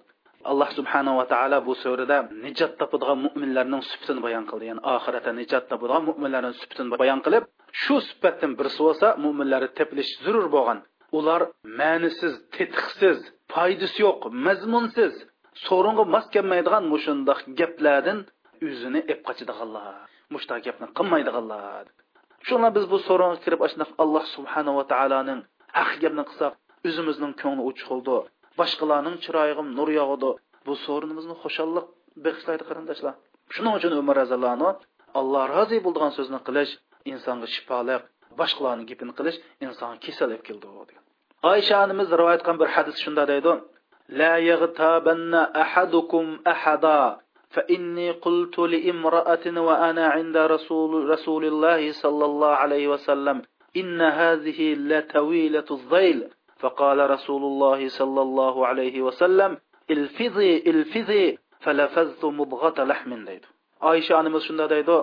[0.52, 6.02] alloh subhanava taolo bu surada nijot topadigan mo'minlarning sifatini bayon qildi ya'ni oxiratda nijot topadigan
[6.08, 7.44] mo'minlarning sifatini bayon qilib
[7.82, 10.78] shu sifatdan birisi bo'lsa mo'minlarni tepilish zarur bo'lgan
[11.18, 11.40] ular
[11.80, 13.18] ma'nisiz tetiqsiz
[13.54, 15.12] foydasi yo'q mazmunsiz
[15.66, 18.18] so'ringa mos kelmaydigan mushundoq gaplardan
[18.68, 19.94] o'zini ep qochadiganlar
[20.34, 21.84] mushta gapni qilmaydiganlar.
[22.46, 25.40] Shuna biz bu so'ringa kirib shunaqa alloh subhanava taoloning
[25.78, 26.52] haq gapni qilsak
[26.88, 28.16] o'zimizning ko'ngli uchiqildi
[28.60, 30.30] boshqalarning chiroyiga nur yog'idi.
[30.66, 31.86] Bu so'rinimizni xushalliq
[32.24, 33.14] bag'ishlaydi qarindoshlar.
[33.54, 34.70] Shuning uchun umar roziyallohu
[35.20, 36.72] alloh rozi bo'lgan so'zni qilish
[37.12, 38.02] insonga shifoliq
[38.40, 41.02] boshqalarni gapini qilish insonga kasal olib keldi degan.
[41.52, 43.52] Oysha onamiz rivoyat qilgan bir hadis shunda deydi.
[44.08, 47.18] لا يغتابن أحدكم أحدا
[47.50, 53.42] فإني قلت لامرأة وأنا عند رسول, رسول الله صلى الله عليه وسلم
[53.76, 59.58] إن هذه لتويلة الظيل فقال رسول الله صلى الله عليه وسلم
[59.90, 63.46] الفذي الفذي فلفذت مضغة لحم ديد
[63.80, 64.94] Айша анымыз шунда дейді,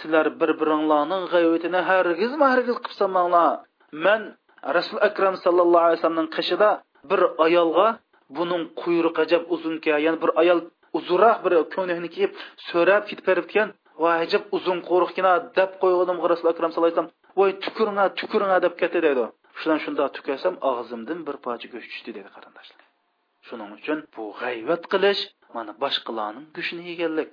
[0.00, 3.64] сілер бір-біріңланың ғайуетіне әргіз ма әргіз қыпсамаңла.
[3.92, 6.70] Мен Расул Акрам салаллаху айсамның қышыда
[7.04, 7.98] бір аялға
[8.38, 10.60] buning quyruqi ajab uzunka ya'ni bir ayol
[10.98, 12.32] uzunroq bir ko'nikni kiyib
[12.68, 13.68] so'rab ketib beribdikan
[14.02, 18.74] va ajab uzun qo'riqkina deb qo'ygandim rasul akram sallallohu alayhi vasallam voy tukuringa tukuringa deb
[18.80, 19.24] ketdi deydi.
[19.58, 22.80] Shundan shundoq tukasam og'zimdan bir parcha go'sht tushdi dedi qarindoshlar.
[23.46, 25.22] Shuning uchun bu g'ayvat qilish
[25.56, 27.30] mana boshqalarning go'shtini yeganlik.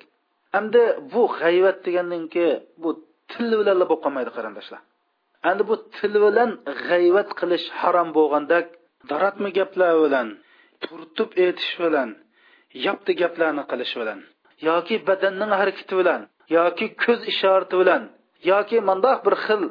[0.59, 0.81] Endi
[1.13, 2.45] bu g'ayvat degandanki
[2.83, 2.89] bu
[3.31, 4.81] til bilan bo'lib qolmaydi qarindoshlar.
[5.49, 6.49] Endi bu til bilan
[6.87, 8.65] g'ayvat qilish harom bo'lgandek
[9.11, 10.27] daratmi gaplar bilan
[10.85, 12.09] turtib aytish bilan
[12.87, 14.19] yapti gaplarni qilish bilan
[14.69, 16.21] yoki badanning harakati bilan
[16.57, 18.03] yoki ko'z ishorati bilan
[18.51, 19.61] yoki mandoq bir xil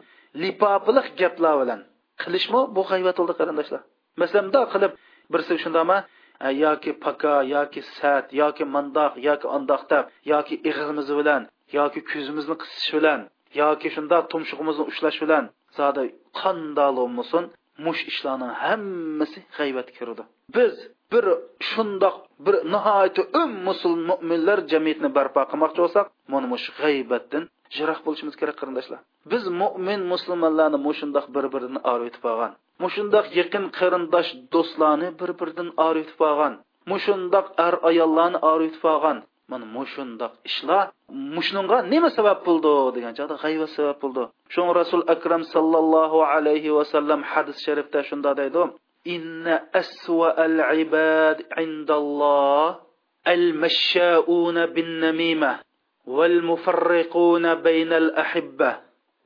[0.42, 1.80] lipobiliq gaplar bilan.
[2.22, 3.80] Qilishmi bu g'ayvat bo'ldi qarindoshlar?
[4.20, 4.92] Masalan bundoq qilib
[5.32, 5.98] birisi shundami
[6.46, 11.42] e, yoki paka yoki sat yoki mandoq yoki andoq deb yoki ig'imiz bilan
[11.78, 13.20] yoki ko'zimizni qisish bilan
[13.62, 15.44] yoki shundoq tumshug'imizni ushlash bilan.
[15.78, 16.04] Zodi
[16.40, 17.44] qandoq bo'lmasin?
[17.84, 20.22] Mush ishlarning hammasi g'ayvatga kirdi
[20.56, 20.74] biz
[21.12, 21.24] bir
[21.70, 22.16] shundoq
[22.46, 27.42] bir nihoyatda um musulmon mo'minlar jamiyatni barpo qilmoqchi bo'lsak mana mush g'aybatdan
[27.76, 29.00] jiroq bo'lishimiz kerak qarindoshlar.
[29.32, 32.52] Biz mo'min musulmonlarni mushundoq bir birini oriytib olgan
[32.84, 36.54] mushundoq yaqin qarindosh do'stlarni bir biridan oriytib olgan
[36.92, 39.16] mushundoq ar ayollarni oriytib olgan
[39.50, 44.24] mana mushundoq ishlar mushunga nima sabab bo'ldi degan chog'da g'ayva sabab bo'ldi.
[44.54, 48.62] Shu rasul akram sallallohu alayhi vasallam hadis sharifda shunda deydi
[49.14, 52.78] inna aswa al ibad indalloh
[53.34, 55.52] al mashshauna bin namima
[56.16, 58.70] wal mufarriquna baynal ahibba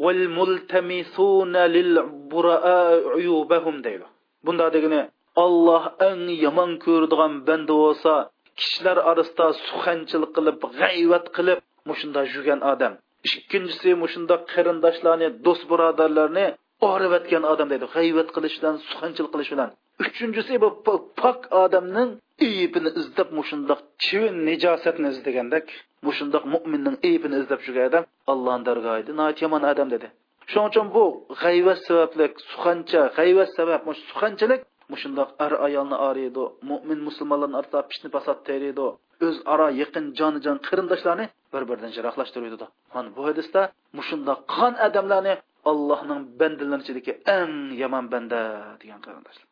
[0.04, 1.92] wal multamisuna lil
[2.32, 2.80] bura'a
[3.18, 4.06] uyubahum deydi.
[4.44, 5.00] Bunda degani
[5.37, 8.14] alloh eng yomon ko'radigan banda bo'lsa
[8.58, 11.58] kishilar orasida suxanchilik qilib g'ayvat qilib
[11.90, 12.92] mushunda yurgan odam.
[13.28, 16.46] Ikkinchisi mushunda qarindoshlarni do'st birodarlarni
[16.92, 17.86] orivatgan odam deydi.
[17.96, 20.68] G'ayvat qilish bilan suxanchilik qilish bilan uchinchisi bu
[21.20, 22.10] pok odamning
[22.46, 25.66] iyibini izlab mushundoq chivin nijosatni izlagandek
[26.06, 29.12] mushundoq mo'minning iyibini izlab yurgan odam allohni dargohida
[29.42, 30.06] yomon odam dedi.
[30.50, 31.04] Shuning uchun bu
[31.42, 34.60] g'ayvat sababli suxancha g'ayvat sabab suxanchilik
[34.92, 38.87] mushundoq ar ayolni oriydi mo'min musulmonlarni orasida pishni pasat teriydi
[39.27, 43.61] o'zaro yaqin jonijon qarindoshlarni bir biridan jiroqlashtiradi mana bu hadisda
[43.99, 45.35] mushundoq qilgan odamlarni
[45.70, 48.40] allohning bandalari ichidagi eng yomon banda
[48.83, 49.47] degan qarindoshlar.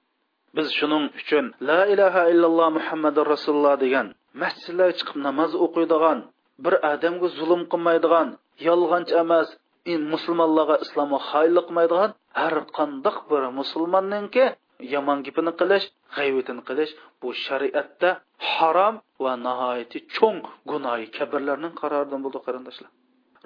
[0.57, 4.07] Biz shuning uchun la ilaha illalloh muhammadu rasululloh degan
[4.43, 6.19] masjidlarga chiqib namoz o'qiydigan
[6.65, 8.29] bir odamga zulm qilmaydigan
[8.69, 9.49] yolg'onchi emas
[10.13, 14.45] musulmonlarga islomga xoinlik qilmaydigan har qandoq bir musulmonninki
[14.95, 18.11] yomon gapini qilish g'ayvatini qilish bu shariatda
[18.55, 20.41] harom va nihoyatda cho'ng
[20.71, 22.91] gunohi kabirlarning qaroridan bo'ldi qarindoshlar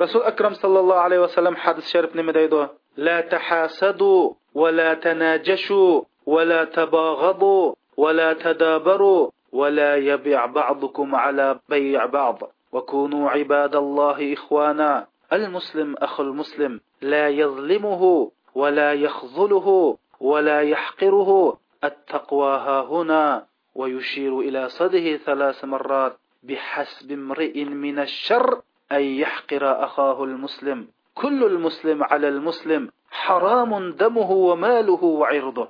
[0.03, 2.63] rasul akram sallallohu alayhi vasallam hadis sharif nima deydi
[3.07, 12.39] la tahasadu va la tanajashu ولا تباغضوا ولا تدابروا ولا يبيع بعضكم على بيع بعض
[12.73, 22.81] وكونوا عباد الله إخوانا المسلم أخو المسلم لا يظلمه ولا يخذله ولا يحقره التقوى ها
[22.81, 28.61] هنا ويشير إلى صده ثلاث مرات بحسب امرئ من الشر
[28.93, 35.69] أن يحقر أخاه المسلم كل المسلم على المسلم حرام دمه وماله وعرضه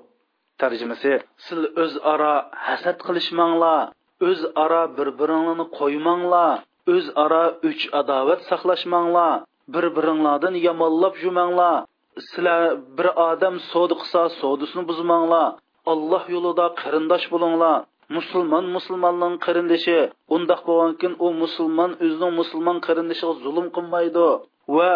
[0.58, 7.88] ترجمة سل أز أرى حسد قلش الله أز أرى بربرنان قوي مانلا أز أرى أج
[7.94, 11.84] أداوت سخلش مانلا بربرنان يمالب الله.
[12.28, 12.62] Sizlar
[12.96, 15.48] bir odam savdo qilsa savdosini buzmanglar.
[15.92, 17.76] Alloh yo'lida qarindosh bo'linglar.
[18.16, 19.98] Musulmon musulmonning qarindoshi.
[20.36, 24.28] Undoq bo'lgankin u musulmon o'zining musulmon qarindoshiga zulm qilmaydi
[24.76, 24.90] va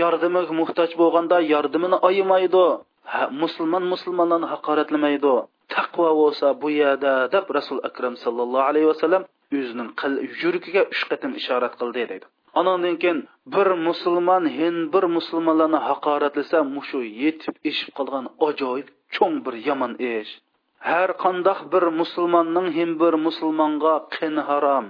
[0.00, 2.66] yordamiga muhtoj bo'lganda yordamini oyimaydi.
[3.42, 5.34] Musulmon musulmonlarni haqoratlamaydi.
[5.74, 9.22] Taqvo bo'lsa bu yerda deb rasul akram sallallohu alayhi vasallam
[9.58, 9.88] o'zining
[10.42, 12.26] yuragiga uch qatim ishorat qildi deydi.
[12.58, 13.18] Anandan keyin
[13.54, 20.32] bir musulmon hin bir musulmonlarni haqoratlasa mushu yetib eshib qolgan ajoyib cho'ng bir yomon ish
[20.90, 24.86] har qandoq bir musulmonning hin bir musulmonga qin harom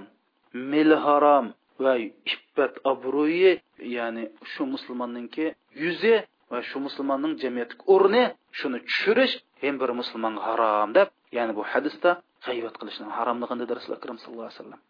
[0.71, 1.45] mil harom
[1.83, 1.93] va
[2.33, 3.51] iffat obro'yi
[3.95, 5.45] ya'ni shu musulmonninki
[5.83, 6.15] yuzi
[6.51, 8.23] va shu musulmonning jamiyatdagi o'rni
[8.59, 12.09] shuni tushirish ham bir musulmonga harom deb ya'ni bu hadisda
[12.45, 14.81] g'ayvat qilishni haromligini rasul akram sallallohu alayhi vasallam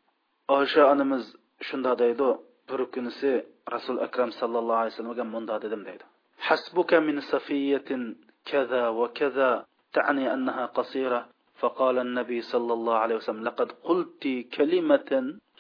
[0.60, 1.24] osha onamiz
[1.68, 2.30] shunda deydi
[2.72, 3.32] bir kunisi
[3.76, 6.06] rasul akram sallallohu alayhi vasallamga munda dedim deydi
[6.48, 8.02] hasbuka min safiyatin
[8.50, 9.50] kaza va kaza
[9.94, 11.26] تعني أنها قصيرة
[11.60, 14.24] فقال النبي صلى الله عليه وسلم لقد قلت
[14.58, 15.12] كلمة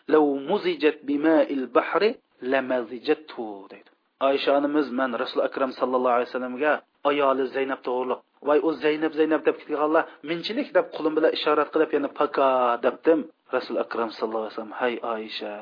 [0.07, 2.01] لو مزجت بماء البحر
[2.41, 3.89] لمزجته deydi
[4.21, 6.73] oysha onamiz man rasul akram sallallohu alayhi vasallamga
[7.09, 11.89] ayoli zaynab to'g'riliq voy u zaynab zaynab deb ketganlar minchilik deb qo'lim bilan ishorat qilib
[11.95, 12.49] yana paka
[12.85, 13.19] debdim
[13.55, 15.55] rasul akram sallallohu alayhi vasallam hay oysha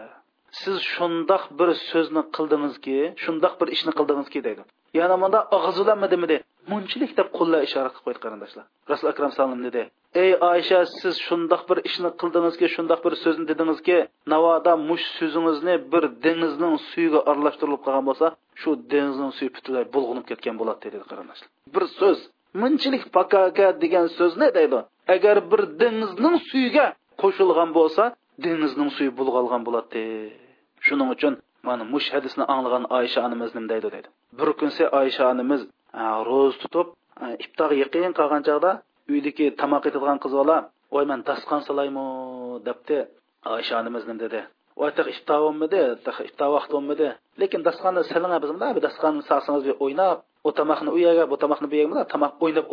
[0.62, 4.64] siz shundoq bir so'zni qildingizki shundoq bir ishni qildingizki deydi.
[5.00, 6.38] Yana bunda og'zilanmadimidi
[6.72, 8.66] munchilik deb qo'llar ishora qilib qo'ydi qarindoshlar.
[8.92, 9.82] Rasul akram salom dedi.
[10.24, 13.98] Ey oysha siz shundoq bir ishni qildingizki shundoq bir so'zni dedingizki
[14.34, 18.28] navoda mush so'zingizni bir dengizning suyiga aralashtirilib qolgan bo'lsa
[18.62, 21.48] shu dengizning suyi butunlay bulg'unib ketgan bo'ladi dedi qarindoshlar.
[21.76, 22.18] Bir so'z
[22.62, 24.80] munchilik pakaka degan so'zni deydi?
[25.16, 26.88] Agar bir dengizning suyiga
[27.22, 28.04] qo'shilgan bo'lsa
[28.44, 30.04] dengizning suyi bulg'algan bo'ladi
[30.88, 31.34] shuning uchun
[31.68, 35.62] mana mush hadisni anglagan oysha onamiz nima deydi deydi bir kunsi oysha onamiz
[36.30, 36.88] ro'z tutib
[37.44, 38.72] iftorga yaqin qolgan chog'da
[39.14, 40.58] uydagi tomoq etadigan qiz bola
[40.94, 42.06] voy man dasqon solaymi
[42.68, 42.98] debdi
[43.56, 44.40] oysha onamiz nima dedi
[44.80, 45.40] voy taq iftor
[46.28, 46.50] iftor
[47.42, 50.50] lekin dasqonni silinga biz bu dasqonni saqsangiz o'ynab u
[50.96, 51.36] u yerga bu
[51.72, 51.94] bu yerga
[52.46, 52.64] o'ynab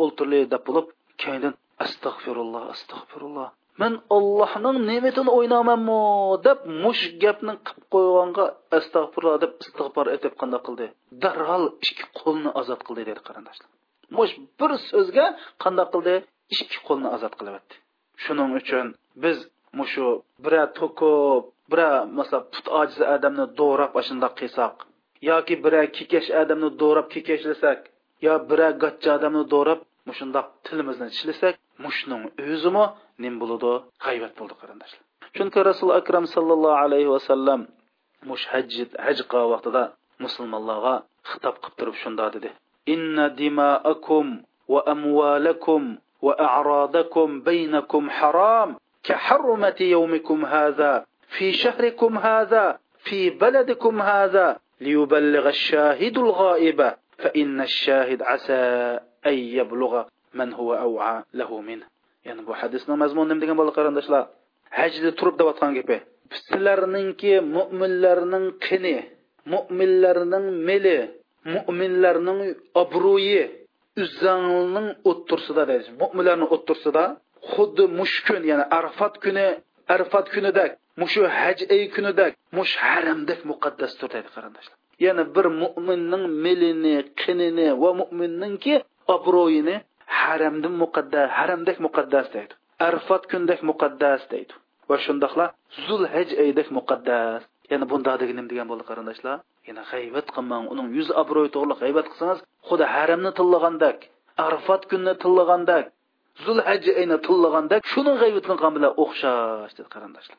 [3.81, 5.99] men ollohning ne'matini o'ynamanmi
[6.47, 8.45] deb mush gapni qilib qo'yganga
[8.77, 10.87] astag'firulloh deb istig'for etib qanday qildi
[11.23, 13.69] darhol ikki qo'lni ozod qildi dedi qarindoshlar
[14.17, 15.25] mush bir so'zga
[15.63, 16.15] qanday qildi
[16.55, 17.75] ikki qo'lni ozod qilyapti
[18.23, 18.87] shuning uchun
[19.23, 19.37] biz
[19.79, 20.07] mushu
[20.45, 24.75] bira to'kib bira masalan put ojiz odamni do'rab shundoq qilsak
[25.29, 27.79] yoki bira kekash odamni do'rab kekashlasak
[28.25, 29.79] yo bira gachcha odamni do'rab
[30.19, 32.85] shundoq tilimizni tishlasak mushning o'zimi
[33.23, 33.71] nim bo'ladi
[34.05, 35.01] g'aybat bo'ldi qarindoshlar
[35.35, 37.59] chunki rasul akram sallallohu alayhi vasallam
[38.29, 38.71] mush haj
[39.05, 39.83] haj qilgan vaqtida
[40.25, 40.95] musulmonlarga
[41.29, 42.49] xitob qilib turib shunda dedi
[42.93, 44.25] inna dimaakum
[44.73, 45.81] va amwalakum
[46.25, 48.69] va a'radakum baynakum haram
[49.07, 58.99] كحرمة يومكم هذا في شهركم هذا في بلدكم هذا ليبلغ الشاهد الغائب فإن الشاهد عسى
[59.25, 60.03] أن يبلغ
[60.39, 61.79] man huwa aw'a lahu min.
[62.27, 64.23] Ya'ni bu hadisning mazmuni nima degan bo'ldi qarindoshlar.
[64.79, 65.97] Hajda turib deyotgan gapi.
[66.37, 68.95] Sizlarningki mo'minlarning qini
[69.53, 70.97] mo'minlarning meli
[71.53, 72.39] mo'minlarning
[72.83, 73.43] obro'yi
[74.03, 75.89] izzangning o'ttursida deydi.
[76.01, 77.03] Mo'minlarning o'ttursida
[77.51, 79.47] xuddi mush kun ya'ni arfat kuni
[79.95, 80.71] arfat kunidek
[81.01, 84.77] mushu haj ey kunidek mush haramdek muqaddasdir deydi qarindoshlar.
[85.05, 88.75] Ya'ni bir mo'minning melini qinini va mo'minninki
[89.15, 89.75] obro'yini
[90.21, 92.53] haramdan muqaddas haramdek muqaddas deydi.
[92.87, 94.53] Arfat kundek muqaddas deydi.
[94.89, 95.45] Va shundoqla
[95.87, 97.41] zulhaj aydek muqaddas.
[97.71, 99.37] Ya'ni bunda degan degan bo'ldi qarindoshlar.
[99.67, 103.97] Yana g'aybat qilmang uning yuz obro'yi to'g'ri g'aybat qilsangiz xuddi haramni tillagandak
[104.47, 105.85] arfat kunni tillagandak
[106.45, 110.37] zulhaj ayni tillagandak shuni g'aybat qilgan bilan o'xshash dedi qarindoshlar.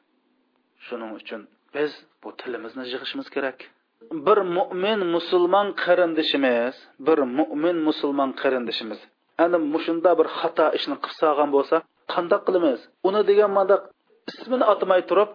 [0.87, 1.41] Shuning uchun
[1.75, 1.91] biz
[2.23, 3.59] bu tilimizni yig'ishimiz kerak.
[4.27, 6.75] Bir mo'min musulmon qarindishimiz
[7.07, 9.01] bir mo'min musulmon qarindishimiz
[9.45, 11.77] ana mushunda bir xato ishni qilib solgan bo'lsa
[12.15, 12.81] qandoq qilamiz?
[13.09, 13.81] Uni degan mandaq
[14.31, 15.31] ismini atmay turib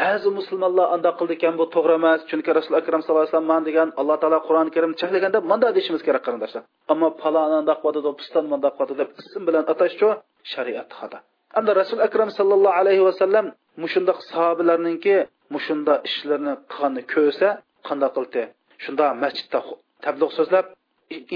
[0.00, 3.88] ba'zi musulmonlar andoq qildi ekan bu to'g'ri emas chunki rasuli akram sallallohu alayhi vasallam degan
[4.00, 6.62] alloh taolo qur'oni karim cheklaganda manda deyishimiz kerak qarindoshlar
[6.92, 10.08] ammo palon andoq qiladi piston mandoq qiladi deb ism bilan atashchu
[10.52, 11.18] shariat xato
[11.58, 13.46] endi rasul akram sallallohu alayhi vasallam
[13.84, 15.14] mushundoq sahobalarninki
[15.54, 17.48] mushunda ishlarni qilganini ko'rsa
[17.88, 18.42] qanday qildi?
[18.84, 19.60] Shunda masjidda
[20.04, 20.66] tabliq so'zlab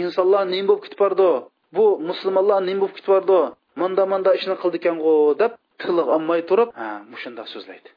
[0.03, 1.29] insonlar nima bo'lib ketib bordi?
[1.77, 3.31] Bu musulmonlar nima bo'lib ketib
[3.81, 5.13] manda manda ishni qildi ekanu
[5.43, 7.89] deb tili olmay turib ha mushundoq so'zlaydi.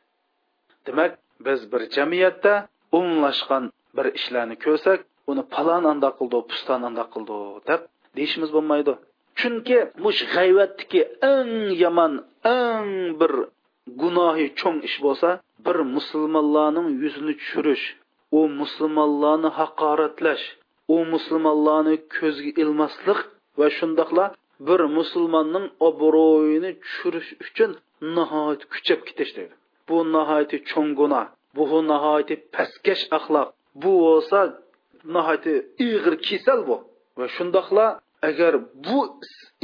[0.86, 1.12] Demak
[1.46, 2.54] biz bir jamiyatda
[2.98, 3.64] umumlashgan
[3.98, 5.00] bir ishlarni ko'rsak
[5.32, 7.38] uni palon andoq qildi puston andoq qildi
[7.70, 7.82] deb
[8.18, 8.94] deyishimiz bo'lmaydi.
[9.40, 11.02] Chunki mush g'ayvatniki
[11.34, 12.14] eng yomon
[12.58, 13.34] eng bir
[14.02, 15.30] gunohi cho'ng ish bo'lsa
[15.66, 17.86] bir musulmonlarning yuzini tushirish
[18.38, 20.46] u musulmonlarni haqoratlash
[20.94, 23.20] u musulmonlarni ko'zga ilmaslik
[23.60, 24.26] va shundoqla
[24.68, 27.72] bir musulmonning obro'yini tushirish uchun
[28.18, 29.56] nihoyat kuchab ketish deydi.
[29.90, 33.48] Bu nihoyat cho'ng gunoh bu nihoyat pastkash axloq
[33.82, 34.40] bu bo'lsa
[35.16, 35.46] nihoyat
[35.86, 36.78] ig'ir kasal bu.
[37.18, 37.86] Va shundoqla
[38.30, 38.54] agar
[38.88, 39.00] bu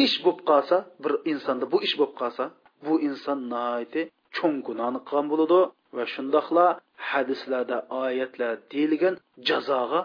[0.06, 2.43] ish bo'lib qolsa bir insonda bu ish bo'lib qolsa
[2.86, 3.95] bu inson nihoyat
[4.38, 5.60] cho'ng gunohni qilgan bo'ladi.
[5.98, 6.65] Va shundoqla
[7.10, 9.15] hadislarda oyatlar deyilgan
[9.48, 10.02] jazoga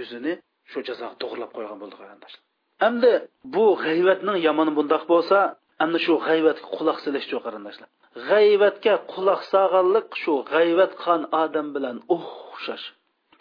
[0.00, 0.32] o'zini
[0.70, 2.42] shu jazoga to'g'irlab qo'ygan bo'ldi qarindoshlar
[2.86, 3.12] endi
[3.54, 5.38] bu g'ayvatning yomoni bundoq bo'lsa
[5.84, 7.88] endi shu g'ayvatga quloq solishchu qarindoshlar.
[8.28, 12.86] G'ayvatga quloq solganlik shu g'ayvat qilgan odam bilan o'xshash.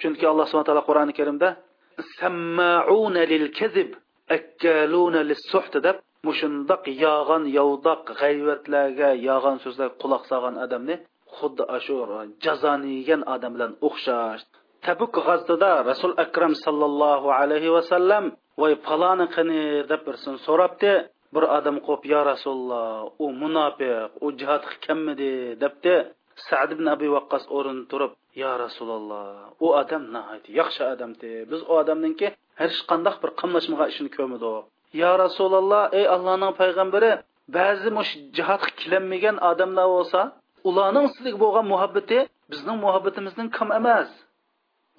[0.01, 1.49] Chunki alloh subhana taolo qur'oni karimda
[2.19, 3.21] sammauna
[5.87, 10.95] deb mushundoq yog'on yovdoq g'ayvatlarga yog'on so'zlarga quloq solgan odamni
[11.37, 11.95] xuddi shu
[12.45, 14.43] jazoni yegan odam bilan o'xshash.
[14.85, 18.23] Tabuk g'azotida rasul akram sallallohu alayhi vasallam
[18.59, 19.61] voy paloni qani
[19.91, 20.93] deb birsin so'rabdi.
[21.35, 25.31] Bir odam qo'yib yo rasululloh u munofiq u jihodga kelmidi
[25.63, 25.95] debdi.
[26.47, 29.27] Sad ibn abi vaqqos o'rin turib yo rasululloh
[29.65, 31.31] u odam nihoyat yaxshi odamdi.
[31.51, 32.27] Biz u odamninki
[32.61, 34.53] hech qanday bir qamlashmagan ishini ko'midi
[35.01, 37.11] yo rasululloh ey allohning payg'ambari
[37.57, 40.19] ba'zi mush jihodga kelolmagan odamlar bo'lsa
[40.69, 42.17] ularning sizga bo'lgan muhabbati
[42.51, 44.09] bizning muhabbatimizdan kam emas.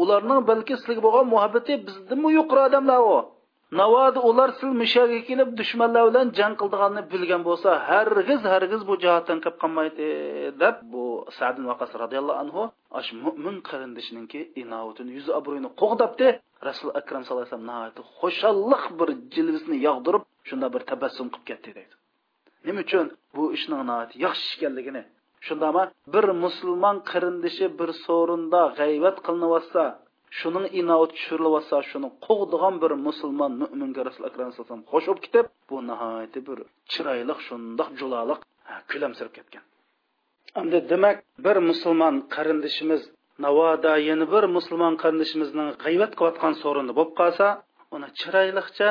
[0.02, 3.16] Ularning balki sizga bo'lgan muhabbati bizdanmi yuqori odamlar u
[3.80, 9.38] navoda ular sil mushaga kelib dushmanlar bilan jang qildiganini bilgan bo'lsa hargiz hargiz bu jihatdan
[9.44, 10.06] kelib qolmaydi
[10.62, 11.04] deb bu
[11.38, 12.62] sadin vaqas roziyallohu anhu
[12.98, 16.28] ash mo'min qarindishininki inovatini yuz obro'yini qo'g'dabdi.
[16.68, 21.94] Rasul akram sallallohu alayhi vasallam xushalliq bir jilvisini yog'dirib shunda bir tabassum qilib ketdi deydi.
[22.66, 23.06] Nima uchun
[23.36, 23.90] bu ishning
[24.26, 25.02] yaxshi ekanligini
[25.46, 25.82] shundama
[26.14, 29.82] bir musulmon qarindishi bir so'rinda g'ayvat qilinyotsa
[30.38, 36.40] shuning inovat tushirilyotsa shuni qo'g'digan bir musulmon mo'minga rasul akram alayhisalom qo'shib ketib bu nihoyatda
[36.48, 36.58] bir
[36.92, 38.40] chiroyli shundoq juloliq
[38.90, 39.64] kulamsirab ketgan
[40.60, 41.16] endi demak
[41.46, 43.02] bir musulmon qarindishimiz
[43.44, 47.46] navoda yana bir musulmon qarindishimizning g'ayvat qilayotgan so'rini bo'lib qolsa
[47.94, 48.88] uni chiroyliqcha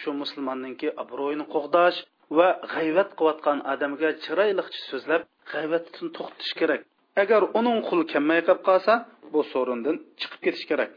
[0.00, 1.98] shu musulmonninki obro'yini qo'g'dash
[2.38, 6.80] va g'ayvat qilayotgan odamga chiroyliqcha so'zlab g'ayvatni to'xtatish kerak.
[7.22, 8.92] Agar uning qul kelmay qolib qolsa
[9.33, 10.91] bu so'rindan chiqib ketish kerak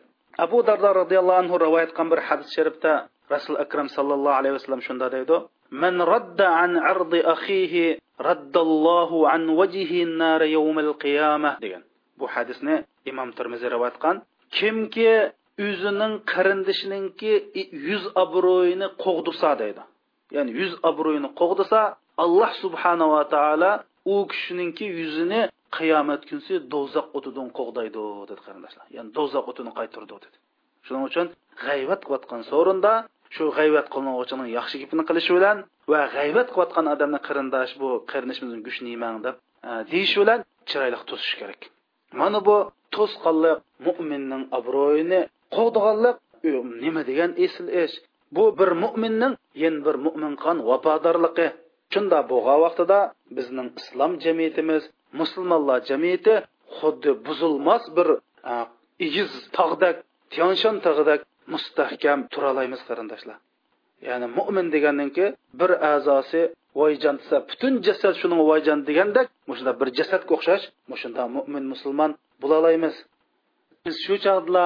[0.44, 2.92] abu dardo roziyallohu anhu rivoyat qilgan bir hadis sharifda
[3.34, 5.38] rasul akram sallallohu alayhi vasallam shunda deydi
[5.84, 11.82] من رد عن عرض أخيه رد الله عن وجهه النار يوم القيامة degan
[12.18, 14.16] bu hadisni imom termiziy rivoyat qilgan
[14.56, 15.10] kimki
[15.66, 17.32] o'zining qarindishininki
[17.88, 19.82] yuz obro'yini qo'g'disa deydi
[20.36, 21.80] ya'ni yuz obro'yini qo'g'disa
[22.24, 23.72] alloh subhanava taolo
[24.12, 25.40] u kishininki yuzini
[25.77, 28.85] qiyomat kunsi do'zax o'tidan qo'g'daydi dedi qarindoshlar.
[28.95, 30.37] Ya'ni do'zax o'tini qaytirdi dedi.
[30.85, 31.27] Shuning uchun
[31.65, 32.93] g'ayvat qilayotgan so'rinda
[33.35, 35.57] shu g'ayvat qilmovchining yaxshi gapini qilishi bilan
[35.91, 39.35] va g'ayvat qilayotgan odamni qarindosh bu qarindoshimizni gush yemang deb
[39.69, 41.61] e, deyish bilan chiroyli to'sish kerak.
[42.19, 42.57] Mana bu
[42.95, 45.21] to'sqanlik mo'minning obro'yini
[45.55, 46.15] qo'g'diganlik
[46.83, 47.95] nima degan esil ish.
[48.35, 51.47] Bu bir mo'minning yana bir mo'min qon vafodorligi.
[51.93, 52.99] Shunda bo'lgan vaqtida
[53.37, 54.83] bizning islom jamiyatimiz
[55.20, 56.34] musulmonlar jamiyati
[56.78, 58.08] xuddi buzilmas bir
[59.06, 59.96] egiz tog'dak
[60.32, 61.20] tianshan tog'idak
[61.52, 63.36] mustahkam turalaymiz qarindoshlar
[64.08, 65.24] ya'ni mo'min degandanki
[65.60, 66.42] bir a'zosi
[66.78, 69.26] voyjon desa butun jasad shuning voyjon degandek
[69.58, 70.64] shunda bir jasadga o'xshash
[71.02, 72.10] shunda mo'min musulmon
[72.42, 72.94] bo'lalaymiz
[73.84, 74.64] biz shu chog'da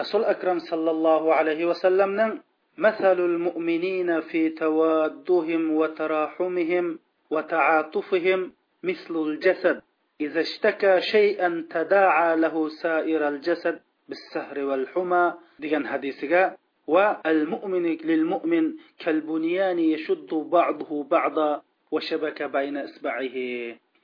[0.00, 2.32] rasul akram sallallohu alayhi vasallamning
[2.78, 6.98] مثل المؤمنين في توادهم وتراحمهم
[7.30, 8.40] وتعاطفهم
[8.82, 9.82] مثل الجسد
[10.20, 16.56] إذا اشتكى شيئا تداعى له سائر الجسد بالسهر والحمى ديان حديثك
[16.86, 18.64] والمؤمن للمؤمن
[18.98, 23.36] كالبنيان يشد بعضه بعضا وشبك بين إصبعه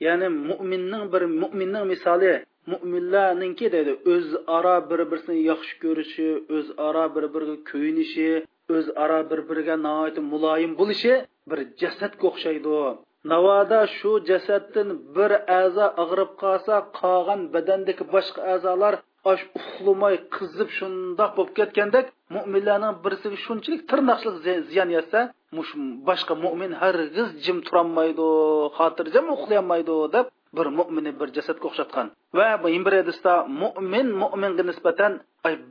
[0.05, 2.33] ya'ni mo'minning bir mo'minning misoli
[2.71, 6.27] mo'minlarninki deydi o'zaro bir birini yaxshi ko'rishi
[6.57, 8.29] o'zaro bir biriga kuyinishi
[8.75, 9.75] o'zaro bir biriga
[10.31, 11.13] muloyim bo'lishi
[11.49, 12.69] bir jasadga o'xshaydi
[13.24, 18.94] Navoda shu jasaddan bir a'zo og'rib qolsa qolgan badandagi boshqa a'zolar
[19.30, 22.06] osh uxlamay qizib shundoq bo'lib ketgandek
[22.36, 25.20] mo'minlarning birisiga shunchalik tirnoqchilik ziyon yetsa
[26.08, 28.28] boshqa mo'min hargiz jim turolmaydi
[28.78, 32.06] xotirjam uxlayolmaydi deb bir mo'minni bir jasadga o'xshatgan.
[32.38, 32.48] Va
[32.86, 35.12] bir hadisda mo'min mo'minga nisbatan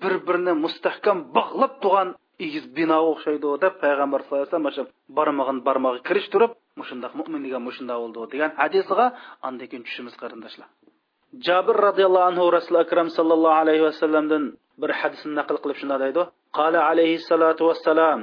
[0.02, 2.10] bir birini mustahkam bog'lab turgan
[2.47, 4.85] egiz bino o'xshaydi deb payg'ambar sallallohu alayhi vasallam shu
[5.19, 9.07] barmog'in barmog'i kirish turib mushundoq mo'min degan mushundoq bo'ldi degan hadisiga
[9.49, 10.69] andan keyin tushimiz qarindoshlar
[11.47, 14.43] jabir roziyallohu anhu rasuli akram sallallohu alayhi vasallamdan
[14.83, 16.23] bir hadisni naql qilib shunday deydi
[16.59, 18.21] qala alayhi salatu vassalam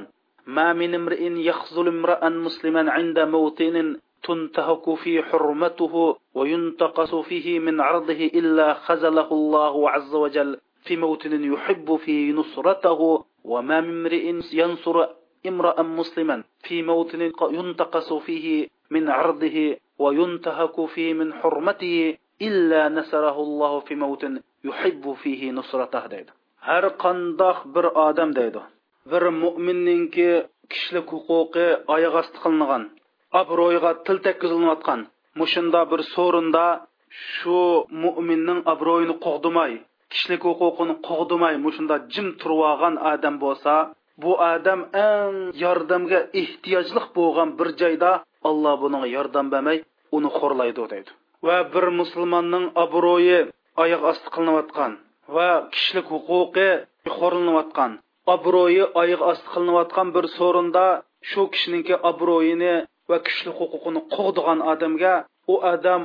[0.57, 3.75] ما من امرئ يخذل امرأ مسلما عند موطن
[4.23, 5.93] تنتهك في حرمته
[6.37, 13.80] وينتقص فيه من عرضه إلا خزله الله عز وجل في موطن يحب فيه نصرته وما
[13.80, 15.06] من امرئ ينصر
[15.46, 23.80] امرأ مسلما في موطن ينتقص فيه من عرضه وينتهك فيه من حرمته إلا نصره الله
[23.80, 26.32] في موطن يحب فيه نصرته دايدو.
[26.60, 28.60] هر قنداخ بر آدم دايدو.
[29.06, 32.90] بر مؤمنين كي كشلك حقوقي آيغاست قلنغان.
[33.34, 36.80] أبرويغا تلتك قزلنواتقان مشندا بر سورندا
[37.10, 39.80] شو مؤمنين أبروين قوغدماي
[40.14, 42.28] kishilik huquqini qo'g'dimay mushunda jim
[42.70, 43.74] olgan odam bo'lsa
[44.22, 48.10] bu odam eng yordamga ehtiyojli bo'lgan bir joyda
[48.48, 49.78] alloh buning yordam bermay
[50.16, 51.10] uni xo'rlaydi deydi.
[51.46, 53.38] Va bir musulmonning obro'yi
[53.82, 54.92] oyoq osti qilinayotgan
[55.36, 56.68] va kishilik huquqi
[57.16, 57.92] xo'rlanayotgan
[58.34, 60.86] obro'yi oyoq osti qilinayotgan bir so'rinda
[61.30, 62.74] shu kishiningki obro'yini
[63.10, 65.14] va kishilik huquqini qo'g'digan odamga
[65.52, 66.02] u odam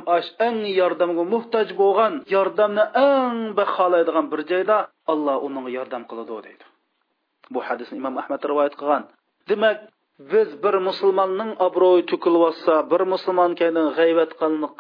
[0.48, 4.78] eng yordamga muhtoj bo'lgan yordamni eng baholaydigan bir joyda
[5.12, 6.66] alloh uning yordam qiladi deydi.
[7.54, 9.04] Bu hadisni imom ahmad rivoyat qilgan.
[9.50, 9.78] Demak
[10.32, 14.32] biz bir musulmonning obro'yi to'kilyotsa bir musulmon keyin g'aybat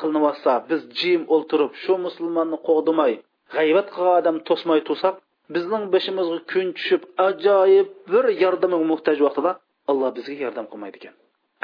[0.01, 3.13] qilinyotsa biz jim o'ltirib shu musulmonni qo'g'dimay
[3.55, 5.15] g'aybat qilgan odam to'smay tursak
[5.55, 9.51] bizning beshimizga kun tushib ajoyib bir yordamga muhtoj vaqtida
[9.91, 11.15] alloh bizga yordam qilmaydi ekan.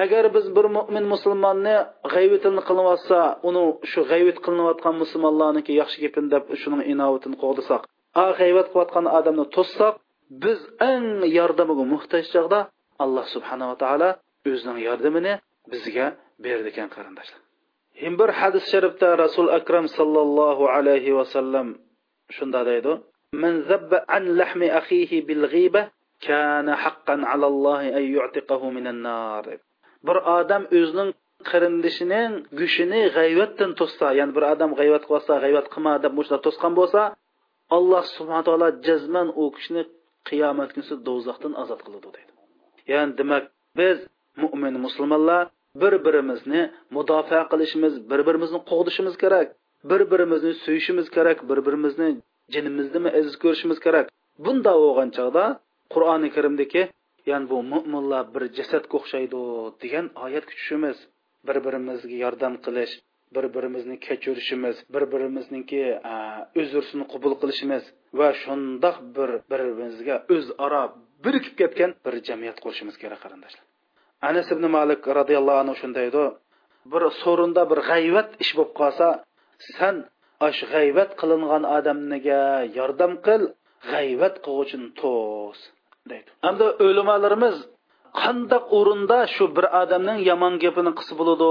[0.05, 1.77] agar biz bir mo'min musulmonni
[2.15, 3.19] g'ayvatini qilyotsa
[3.49, 7.83] uni shu g'ayvat qilinayotgan musulmonlarniki yaxshi gapini deb shuning inovatini qo'g'disak
[8.23, 9.95] a g'ayvat qilayotgan odamni to'ssak
[10.45, 10.59] biz
[10.93, 11.07] eng
[11.39, 12.61] yordamiga muhtoj chog'da
[13.05, 14.11] alloh subhanava taolo
[14.51, 15.33] o'zining yordamini
[15.73, 16.07] bizga
[16.45, 17.41] berdi ekan qarindoshlar
[18.21, 21.67] bir hadis sharifda rasul akram sallallohu alayhi vasallam
[22.37, 22.95] shunda deydi
[23.45, 25.83] من ذب عن لحم أخيه بالغيبة
[26.21, 29.45] كان حقا على الله أن يعتقه من النار
[30.08, 31.10] bir odam o'zining
[31.50, 37.02] qarindishining go'shini g'ayvatdan to'ssa ya'ni bir odam g'ayvat qilsa g'ayvat qilma deb mushlar to'sgan bo'lsa
[37.78, 39.84] alloh subhana taolo jazman u kishini
[40.30, 42.32] qiyomat kunisi do'zaxdan ozod qiladi deydi.
[42.92, 43.44] Ya'ni demak
[43.80, 43.98] biz
[44.44, 45.44] mo'min musulmonlar
[45.82, 46.62] bir birimizni
[46.96, 49.48] mudofaa qilishimiz bir birimizni qo'g'dishimiz kerak
[49.90, 52.10] bir birimizni suyishimiz kerak bir birimizni
[52.54, 54.06] jinimizni aziz ko'rishimiz kerak.
[54.46, 55.46] Bunda bo'lgan chog'da
[55.94, 56.82] qur'oni karimdagi
[57.30, 59.42] ya'ni bu mo'minlar bir jasadga o'xshaydi
[59.84, 60.98] degan oyatga tushishimiz
[61.48, 62.94] bir birimizga yordam qilish
[63.36, 65.84] bir birimizni kechirishimiz bir birimizniki
[66.62, 67.84] uzrsini qabul qilishimiz
[68.20, 70.84] va shundoq bir birimizga o'zaro
[71.26, 73.64] birikib ketgan bir jamiyat qurishimiz kerak qarindoshlar.
[74.30, 76.26] Anas ibn malik roziyallohu anhu shunday edi
[76.94, 79.08] bir so'rinda bir g'ayvat ish bo'lib qolsa
[79.78, 79.96] san
[80.48, 82.42] ash g'ayvat qilingan odamniga
[82.78, 83.42] yordam qil
[83.92, 85.60] g'ayvat qilg'uvchini to's.
[86.12, 86.30] Deydi.
[86.46, 87.56] Hamda o'limalarimiz
[88.22, 91.50] qandaq o'rinda shu bir odamning yomon gapini qis bo'ladi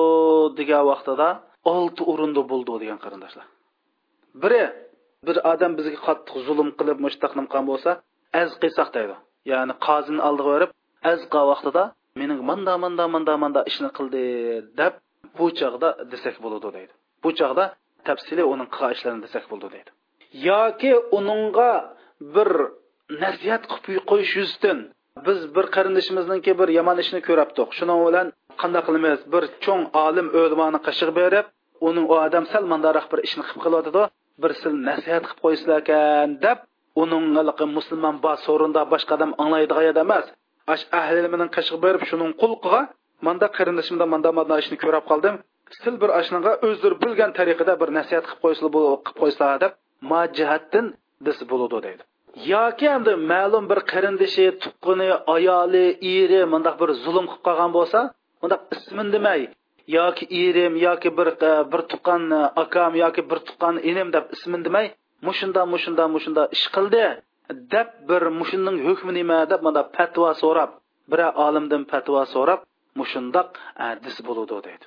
[0.59, 1.29] degan vaqtida
[1.75, 3.47] olti o'rinda bo'ldi degan qarindoshlar.
[4.43, 4.63] Biri
[5.27, 7.91] bir odam bizga qattiq zulm qilib mushtaq qilgan bo'lsa
[8.41, 9.15] az qilsaq deydi.
[9.53, 10.71] Ya'ni qozini oldiga berib
[11.13, 11.83] az qilgan vaqtida
[12.21, 14.23] mening manda manda manda manda ishni qildi
[14.81, 14.95] deb
[15.39, 16.93] bu chog'da desak bo'ladi deydi.
[17.23, 17.65] Bu chog'da
[18.09, 19.91] tafsili uning qilgan ishlarini desak bo'ldi deydi.
[20.51, 21.73] Yoki uningga
[22.35, 22.51] bir
[23.25, 24.79] nasihat qilib qo'yish yuzdan
[25.27, 28.27] biz bir qarindishimizniki bir yomon ishni ko'rabdiq shuning bilan
[28.63, 29.19] qanday qilamiz?
[29.33, 31.47] Bir cho'ng olim o'limoni qashig berib
[31.89, 34.03] uning u odam sal mandaroq bir ishni qilib qilyotidi
[34.43, 36.59] bir sil nasihat qilib qo'ysizlar ekan deb
[37.03, 37.25] uning
[37.79, 40.27] musulmon bor so'rinda boshqa odam anglaydigan emas.
[40.75, 42.81] Ash ahli ilmining qashig berib shuning qulqiga
[43.27, 45.35] manda qarindishimda manda manda ishni ko'rib qoldim.
[45.81, 49.73] Sil bir ashnaga o'zlari bilgan tariqada bir nasihat qilib qo'ysa qilib qo'ysa deb
[50.11, 50.87] ma jihatdan
[51.27, 52.05] desa bo'ladi deydi.
[52.37, 57.99] Yoki endi ma'lum bir qarindishi tuqquni ayoli eri bundoq bir zulm qilib qolgan bo'lsa
[58.41, 59.41] bundoq ismin demay
[59.99, 64.65] yoki erim yoki bir e, bir tuqqan e, akam yoki bir tuqqan inim deb ismini
[64.67, 64.87] demay
[65.27, 67.05] mushunda mushunda mushunda ish qildi
[67.75, 70.71] deb bir mushunning hukmi nima deb mana fatvo so'rab
[71.11, 72.61] bir olimdan fatvo so'rab
[73.01, 73.49] mushundoq
[74.05, 74.87] dis bo'ludi deydi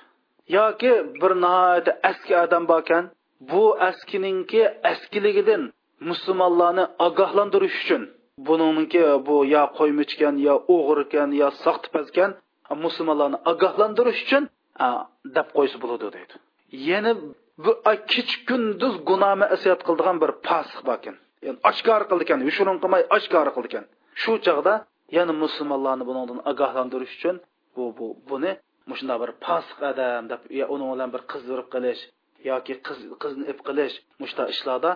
[0.58, 3.04] yoki bir nihoyatda eski odam borkan
[3.50, 5.62] bu eskininki eskiligidan
[6.10, 8.02] musulmonlarni ogohlantirish uchun
[8.48, 12.30] buninki bu yo qo'ymichkan yo o'g'ir ekan yo soxtipazkan
[12.84, 14.44] musulmonlarni ogohlantirish uchun
[15.36, 16.34] deb qo'ysa bo'ladi deydi.
[16.90, 17.12] Yana
[17.64, 17.70] bu
[18.12, 23.48] kech kunduz gunomi asiyat qildigan bir pasiq borkan ya'ni oshkor qildi ekan yushurin qilmay oshkor
[23.54, 23.84] qildi ekan
[24.22, 24.74] shu chog'da
[25.16, 27.36] yana musulmonlarni bundan ogohlantirish uchun
[27.74, 28.52] bu bu buni
[28.90, 30.40] mushunda bir pasiq odam deb
[30.74, 32.02] uni bilan bir qizdirib qilish
[32.50, 34.90] yoki qiz qizni ip qilish mushta ishlarda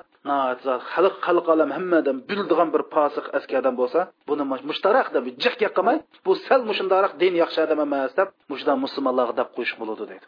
[0.95, 6.33] xalq xalq olam hammadan bildigan bir posiq askardan bo'lsa buni mushtaraq deb jiqga qilmay bu
[6.47, 10.27] sal mushundaroq din yaxshi odam emas deb mushda musulmonlarga deb qo'yish bo'ladi deydi.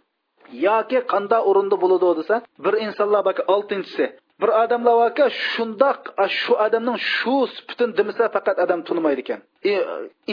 [0.67, 4.05] Yoki qanda o'rinda bo'ladi desa bir insonlar balki oltinchisi
[4.41, 6.01] bir odamlar borki shundoq
[6.41, 9.41] shu odamning shu sifatini demasa faqat odam tunimaydi ekan.
[9.71, 9.73] E,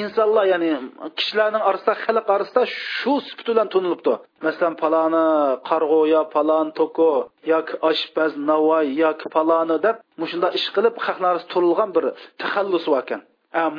[0.02, 0.72] insonlar ya'ni
[1.18, 2.62] kishilarning orasida xalq orasida
[2.96, 4.14] shu sifat bilan tunilibdi.
[4.46, 5.26] Masalan paloni
[5.70, 7.10] qarg'u yo palon toko
[7.54, 12.04] yoki oshpaz navoiy yoki paloni deb mushunda ish qilib xalqlar orasida turilgan bir
[12.42, 13.22] taxallus bor ekan.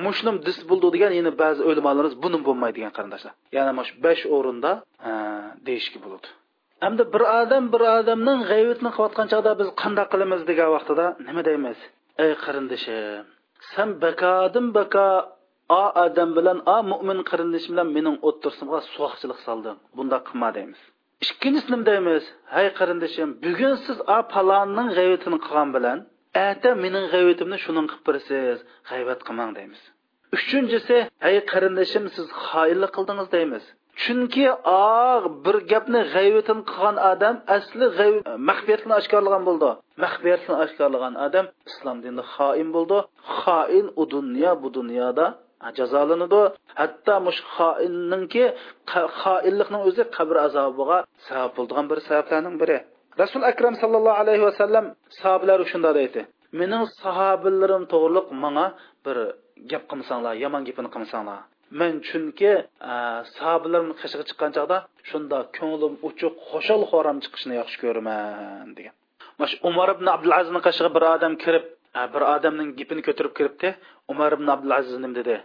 [0.06, 3.32] Mushnim dis bo'ldi degan yana ba'zi ulamolarimiz buni bo'lmaydi degan qarindoshlar.
[3.56, 4.70] Ya'ni mana shu besh o'rinda
[5.08, 5.10] e,
[5.66, 6.28] deyishga bo'ladi.
[6.84, 11.78] Hamda bir odam bir odamning g'ayvatini qilayotgan chog'da biz qanday qilamiz degan vaqtida nima deymiz?
[12.24, 13.24] Ey qarindishim
[13.72, 15.06] san bakodim bako
[15.80, 20.80] a odam bilan a mo'min qarindosh bilan mening o'ttirsimga suvoqchilik solding bunda qilma deymiz.
[21.24, 22.24] Ikkinchisi nima deymiz?
[22.54, 25.98] Hay qarindishim bugun siz a palonning g'ayvatini qilgan bilan
[26.48, 28.58] ata mening g'ayvatimni shuning qilib bersiz
[28.90, 29.80] g'ayvat qilmang deymiz.
[30.36, 33.64] Uchinchisi hay qarindishim siz xoinlik qildingiz deymiz.
[34.00, 38.08] Chunki og bir gapni g'ayvatin qilgan odam asli e,
[38.48, 39.70] maxfiyatni oshkorlagan bo'ldi.
[40.04, 42.98] Maxfiyatni oshkorlagan odam islom dinida xoin bo'ldi.
[43.40, 45.26] Xoin u dunyo bu dunyoda
[45.78, 46.42] jazolanadi
[46.80, 48.44] hatto mush xoinninki
[49.20, 52.78] xoinlikni o'zi qabr azobiga sabab bo'ladigan bir sabablarning biri.
[53.22, 54.84] Rasul akram sallallohu alayhi vasallam
[55.20, 56.20] sahobalar shunday deydi.
[56.60, 58.66] Mening sahobalarim to'g'riliq manga
[59.04, 59.16] bir
[59.70, 61.40] gap qilmasanglar yomon gapini qilmasanglar.
[61.80, 62.52] Men chunki
[62.92, 62.94] e,
[63.36, 64.78] sahobalarni qishig'i chiqqan chog'da
[65.10, 68.94] shunda ko'nglim uchuq xoshol xo'ram chiqishni yaxshi ko'raman degan.
[69.38, 71.64] Mana umar ibn abdulazizni qishig'i bir odam kirib
[71.98, 73.68] e, bir odamning gipini ko'tarib kiribdi.
[74.12, 75.36] Umar ibn abdulaziz nim dedi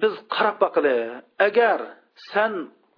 [0.00, 0.96] biz qarab boqili
[1.48, 1.78] agar
[2.30, 2.52] san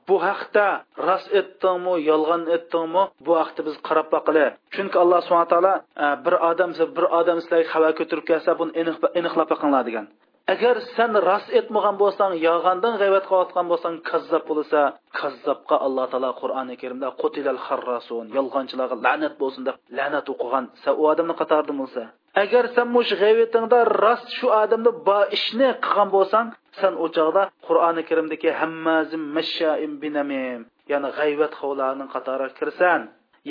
[0.09, 0.67] bu haqda
[1.09, 5.75] rost etdingmi yolg'on etdingmi bu haqda biz qarab boqili chunki alloh subhana taolo
[6.05, 8.73] e, bir odam bir odam sizlarga xabar ko'tarib kelsa buni
[9.21, 10.07] aniqlab boqinglar degan.
[10.53, 14.81] Agar sen rost etmagan bo'lsang yolg'ondan g'aybat qilayotgan bo'lsang kazzob bo'lsa
[15.19, 21.03] kazzobga alloh taolo qur'oni karimda qutilal harrasun yolg'onchilarga la'nat bo'lsin deb la'nat o'qigan san u
[21.13, 22.03] odamni qatorida bo'lsa.
[22.45, 26.47] Agar sen mush g'ayvatingda rost shu odamni bo ishni qilgan bo'lsang
[26.81, 33.01] sen u chog'da qur'oni karimdagi hammazim mashaim binamim ya'ni g'ayvat qovlarning qatoriga kirsan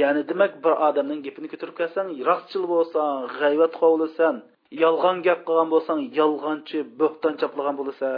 [0.02, 4.36] ya'ni demak bir odamning gapini ko'tarib kelsang rostchil bo'lsang g'ayvat qovlisan
[4.84, 8.14] yolg'on gap qilgan bo'lsang yolg'onchi bo'xton choplagan bo'lasan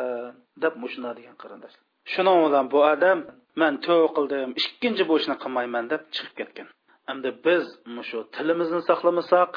[0.63, 1.83] deb mushuna degan qarindoshlar.
[2.13, 3.19] Shuning bilan bu odam
[3.61, 6.67] man tov qildim ikkinchi bu ishni qilmayman deb chiqib ketgan.
[7.11, 7.63] Endi biz
[8.09, 9.51] shu tilimizni saqlamasak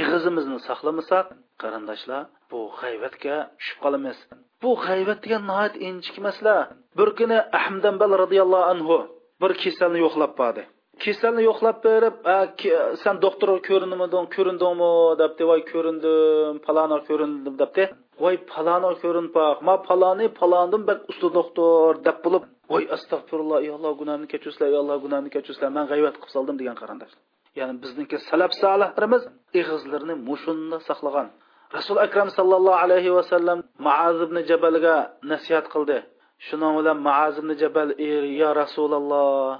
[0.00, 1.26] ig'izimizni saqlamasak
[1.62, 4.18] qarindoshlar bu g'ayvatga tushib qolamiz.
[4.62, 6.56] Bu g'ayvat degan nihoyat inchik masala
[6.98, 8.96] bir kuni ahmdambal roziyallohu anhu
[9.42, 10.62] bir kasalni yo'qlab bordi.
[11.04, 12.16] Kasalni yo'qlab berib
[13.02, 14.92] san doktor ko'rindimiding ko'rindingmi?
[15.22, 17.84] debdi voy ko'rindim palano ko'rindim debdi
[18.22, 23.92] voy palano ko'rinpoq ma paloni palondim bak usta doktor deb bo'lib voy astag'firulloh ey alloh
[24.00, 27.22] gunohimni kechirsinlar ey alloh gunohimni kechirsinlar man g'ayvat qilib soldim degan qarindoshlar
[27.58, 29.22] ya'ni bizniki salaf solihlarimiz
[29.60, 31.28] ig'izlarni mushunda saqlagan.
[31.76, 34.96] Rasul akram sallallohu alayhi vasallam maaz ibn jabalga
[35.32, 35.98] nasihat qildi.
[36.46, 37.88] Shuning bilan maaz ibn jabal
[38.40, 39.50] yo rasululloh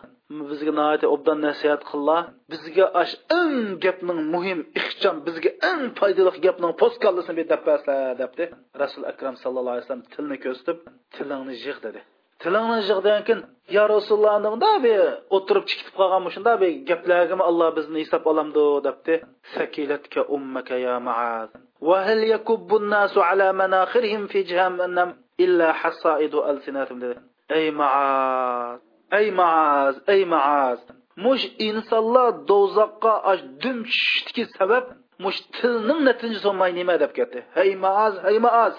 [0.49, 2.21] bizga nihoyat obdan nasihat qillar
[2.51, 8.43] bizga ash eng gapning muhim ixcham bizga eng foydali gapning postkallasini deb berasizlar debdi
[8.83, 10.77] rasul akram sallallohu alayhi vasallam tilni ko'rsatib
[11.15, 11.99] tilingni yig' dedi
[12.43, 13.41] tilingni yig' degan keyin
[13.75, 14.49] yo rasulullohda
[14.85, 14.95] bu
[15.37, 19.13] o'tirib chikitib qolgan shunda bu gaplarga alloh bizni hisob olamdi debdi
[19.55, 21.51] sakilatka ummaka ya maaz
[21.89, 25.09] وهل يكب الناس على مناخرهم في جهنم
[25.39, 27.15] إلا حصائد ألسنتهم
[27.51, 28.79] أي معاذ
[29.18, 30.80] ey maaz ey maaz
[31.24, 33.14] mush insonlar do'zaxqa
[33.62, 34.84] dum tushishdiki sabab
[35.24, 37.38] mush tilning natijasi bo'lmay nima deb ketdi.
[37.58, 38.74] Hey maaz hey maaz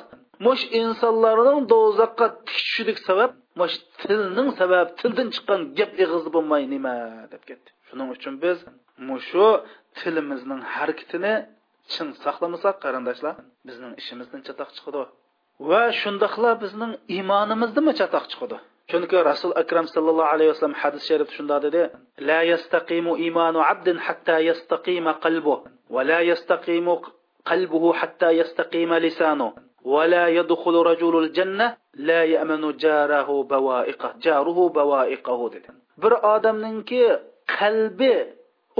[0.45, 6.95] mush insonlarning do'zaxqa tushishlik sabab mush tilning sabab tildan chiqqan gap ig'izi bo'lmay nima
[7.33, 7.69] deb ketdi.
[7.87, 8.57] Shuning uchun biz
[9.09, 9.47] mushu
[9.99, 11.33] tilimizning harakatini
[11.93, 13.35] chin saqlamasak qarindoshlar
[13.67, 15.01] bizning ishimizdan chatoq chiqadi
[15.69, 18.57] va shundoqla bizning iymonimizdami chatoq chiqadi
[18.91, 21.81] chunki rasul akram sallallohu alayhi vasallam hadis sharifda shunday dedi.
[22.29, 25.53] La yastaqimu imanu abdin hatta yastaqima qalbu
[25.93, 26.93] va la yastaqimu
[27.49, 29.47] qalbuhu hatta yastaqima lisanu
[29.93, 31.67] va la yadkhulu rajulul janna
[32.09, 35.69] la ya'manu jarahu bawaiqa jaruhu bawaiqahu dedi.
[36.01, 37.03] Bir odamningki
[37.57, 38.13] qalbi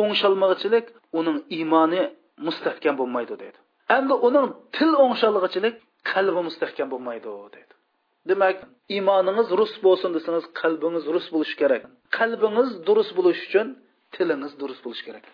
[0.01, 0.86] o'ngshalmag'ichilik
[1.20, 2.01] uning iymoni
[2.47, 3.57] mustahkam bo'lmaydi dedi.
[3.97, 5.76] Endi uning til o'ngshalg'ichilik
[6.12, 7.74] qalbi mustahkam bo'lmaydi dedi.
[8.30, 8.58] Demak
[8.96, 11.82] iymoningiz rus bo'lsin desangiz qalbingiz rus bo'lishi kerak.
[12.18, 13.68] Qalbingiz durust bo'lishi uchun
[14.16, 15.26] tilingiz durust bo'lishi kerak.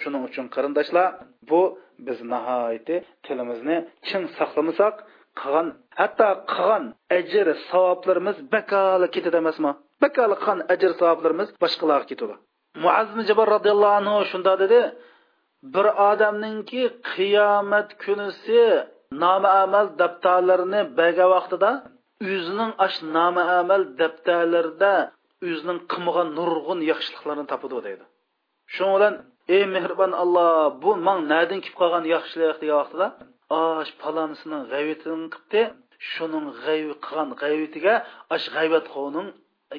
[0.00, 1.08] Shuning uchun qarindoshlar
[1.50, 1.62] bu
[2.06, 3.76] biz nihoyatda tilimizni
[4.06, 4.94] chin saqlamasak
[5.40, 5.68] qilgan
[6.00, 6.84] hatto qilgan
[7.18, 9.70] ajr savoblarimiz bakali ketadi emasmi?
[10.04, 12.34] Bakali qilgan ajr savoblarimiz boshqalarga ketadi.
[12.84, 14.80] Muazmi jabor roziyallohu anhu shunda dedi
[15.74, 16.82] bir odamninki
[17.12, 18.62] qiyomat kunisi
[19.22, 21.70] nomi amal daftarlarini baga vaqtida
[22.24, 24.92] o'zining ash nomi amal daftarlarida
[25.48, 28.04] o'zining qilmagan nurg'un yaxshiliklarni topadi deydi.
[28.74, 29.14] Shuning bilan
[29.56, 30.50] ey mehribon alloh
[30.82, 33.06] bu man nadin kelib qolgan yaxshilik degan vaqtida
[33.62, 35.62] ash palonisining g'ayvatini qilibdi
[36.12, 37.94] shuning g'ayvi qilgan g'ayvatiga
[38.34, 39.28] ash g'ayvat qovning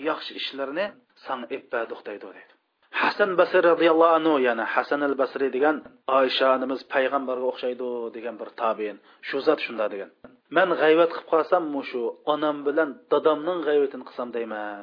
[0.10, 0.86] yaxshi ishlarini
[1.26, 2.57] san ebbaduq deydi deydi.
[3.02, 5.76] Hasan basri roziyallohu anhu yana hasan al basriy degan
[6.20, 8.98] oysha onamiz payg'ambarga o'xshaydi degan bir tabiin.
[9.28, 10.10] Shu zot shunda degan.
[10.56, 12.02] Man g'ayvat qilib qolsam shu
[12.34, 14.80] onam bilan dadamning g'ayvatini qilsam deyman.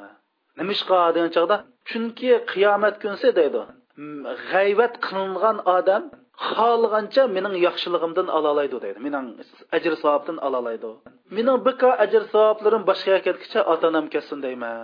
[0.59, 0.85] Nima ish
[1.17, 1.57] degan chog'da
[1.91, 3.63] chunki qiyomat kunsi deydi.
[4.51, 6.03] G'ayvat qilingan odam
[6.49, 8.99] xohlagancha mening yaxshiligimdan ololaydi deydi.
[9.07, 9.27] Mening
[9.77, 10.91] ajr savobdan ololaydi
[11.37, 14.79] mening bika ajr savoblarim boshqaga ketguncha ota onam ketsin deyman.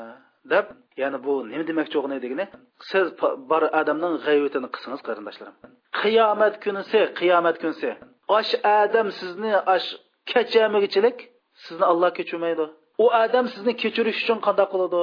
[0.52, 0.66] Deb
[1.02, 2.46] ya'ni bu nima demoqchi o'g'ni degani
[2.90, 3.06] siz
[3.50, 5.56] bor odamning g'ayvatini qilsangiz qarindoshlarim
[6.02, 7.90] qiyomat kunisi qiyomat kunisi.
[8.38, 9.88] Osh odam sizni osh
[10.32, 11.18] kechamigichilik
[11.64, 12.64] sizni olloh kechirmaydi
[13.02, 15.02] u odam sizni kechirish uchun qanday qiladi?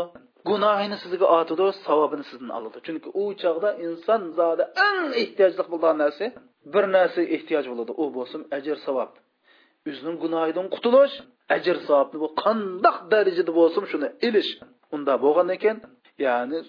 [0.49, 2.77] Gunohini sizga otidi savobini sizdan oladi.
[2.85, 6.25] Chunki u chog'da inson zodi eng ehtiyojli bo'lgan narsa
[6.73, 7.91] bir narsaga ehtiyoj bo'ladi.
[8.01, 9.11] U bo'lsin ajr savob.
[9.89, 11.15] O'zining gunohidan qutulish
[11.55, 14.51] ajr savobni bu qandoq darajada bo'lsin shuni ilish.
[14.95, 15.77] Unda bo'lgan ekan.
[16.25, 16.59] Ya'ni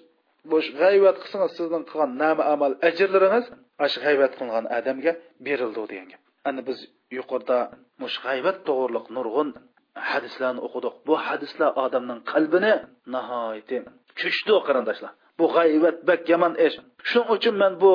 [0.51, 3.45] bo'sh g'ayvat qilsangiz sizning qilgan nama amal ajrlaringiz
[3.91, 5.11] shu g'ayvat qilgan odamga
[5.45, 6.21] berildi degan gap.
[6.49, 6.79] Ana biz
[7.17, 7.57] yuqorida
[8.01, 9.49] mush g'ayvat to'g'riliq nurg'un
[10.11, 10.93] hadislarni o'qidik.
[11.07, 12.73] Bu hadislar odamning qalbini
[13.13, 13.77] nihoyatda
[14.19, 15.11] cho'chdi qarindoshlar.
[15.39, 16.75] Bu g'aybat bak yomon ish.
[17.09, 17.93] Shuning uchun men bu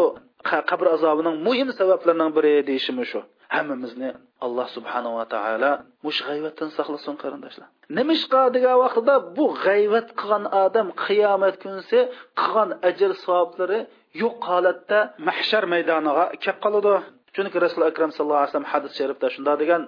[0.71, 3.21] qabr azobining muhim sabablarining biri deyishim shu.
[3.57, 4.11] Hammamizni
[4.47, 5.73] alloh subhanava taolo
[6.07, 11.99] mush g'ayvatdan saqlasin qarindoshlar nimishqa degan vaqtida bu g'ayvat qilgan odam qiyomat kunisi
[12.41, 13.81] qilgan ajr savoblari
[14.23, 14.99] yo'q holatda
[15.29, 16.95] mahshar maydoniga kelib qoladi
[17.35, 19.85] chunki rasuli akram sallallohu alayhi vasallam hadis sharifda shunday degan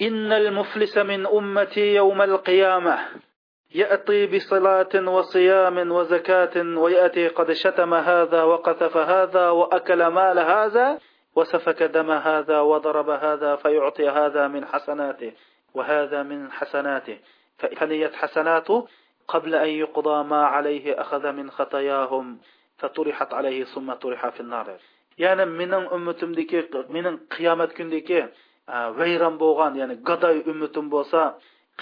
[0.00, 2.98] إن المفلس من أمتي يوم القيامة
[3.74, 10.98] يأتي بصلاة وصيام وزكاة ويأتي قد شتم هذا وقذف هذا وأكل مال هذا
[11.36, 15.32] وسفك دم هذا وضرب هذا فيعطي هذا من حسناته
[15.74, 17.18] وهذا من حسناته.
[17.58, 18.86] فنيت حسناته
[19.28, 22.38] قبل أن يقضى ما عليه أخذ من خطاياهم
[22.78, 24.76] فطرحت عليه ثم طرح في النار.
[25.18, 28.28] يعني من أمتم ديكي من قيامة كنديكي
[28.98, 31.20] vayron bo'lgan ya'ni gadoy ummatim bo'lsa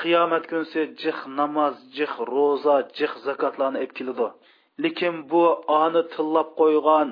[0.01, 4.29] qiyomat kunsi jih namoz jih ro'za jih zakotlarni olib keladi
[4.85, 5.43] lekin bu
[5.83, 7.09] oni tillab qo'ygan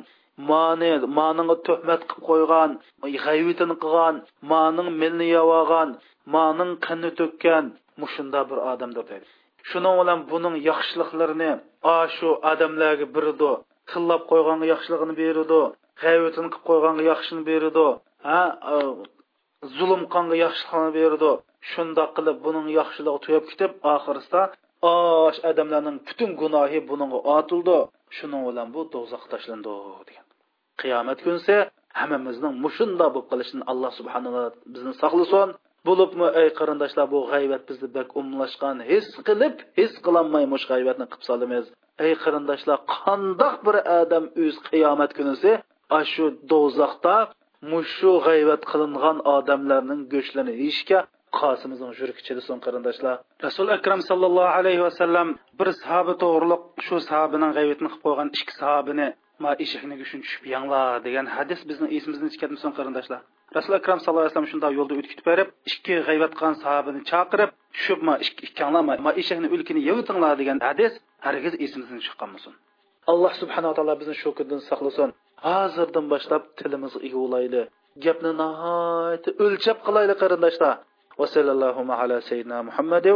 [0.51, 2.71] mani maninga tuhmat qilib qo'ygan
[3.25, 4.17] g'ayvitini qilgan
[4.53, 5.89] maning milni yovolgan
[6.35, 7.65] maning qinni to'kkan
[8.03, 9.27] mushunda bir odamdir dedi.
[9.71, 11.53] Shuning bilan buning yaxshiliklarini
[11.95, 13.53] a shu odamlarga berdi
[13.91, 15.61] tillab qo'yganga yaxshiligini berdi
[16.03, 17.87] g'ayvitini qilib qo'yganga yaxshini berdi
[18.27, 18.41] ha
[18.75, 18.77] e,
[19.77, 21.33] zulm qonga yaxshiligini berdi.
[21.71, 24.43] Shundoq qilib buning yaxshiligi tugab ketib oxirisida
[24.93, 27.79] osh odamlarning butun gunohi buningga otildi.
[28.17, 29.73] Shuning bilan bu do'zaxga tashlandi
[30.09, 30.27] degan.
[30.81, 31.55] Qiyomat kunsa
[32.01, 35.49] hammamizning mushunda bo'lib qolishini alloh subhanalloh bizni saqlasin.
[35.89, 41.25] Bo'libmi ey qarindoshlar bu g'aybat bizni bak umlashgan his qilib his qilolmay mush g'aybatni qilib
[41.31, 41.65] solamiz.
[42.07, 45.53] Ey qarindoshlar qandoq bir odam o'z qiyomat kunisi
[46.13, 47.17] shu do'zaxda
[47.73, 50.99] mushu g'ayvat qilingan odamlarning go'shtlarini yeyishga
[51.41, 53.17] qosimizning yuragi chidasin qarindoshlar
[53.47, 55.29] rasul akram sallallohu alayhi vasallam
[55.59, 59.07] bir sahoba to'g'riliq shu sahobaning g'ayvatini qilib qo'ygan ikki sahobini
[59.45, 63.21] ma eshikni go'shin tushib yanglar degan hadis bizni esimizdan chiqadimisan qarindoshlar
[63.57, 67.51] rasul akram sallallohu alayhi vasallam shunday yo'lda o'tib ketib berib ikki g'ayvat qilgan sahobini chaqirib
[67.77, 68.15] tushib ma
[68.47, 70.93] ikkanglar ma eshakni o'lkini yevitinglar degan hadis
[71.27, 72.53] hargiz esimizdan chiqqanmasin
[73.13, 75.11] alloh subhanaa taolo bizni shu kundan saqlasin
[75.47, 77.63] hozirdan boshlab tilimizga ega bo'layli
[78.05, 80.75] gapni nihoyat o'lchab qilayli qarindoshlar
[81.19, 83.07] va sallallohu ala sayyidina muhammad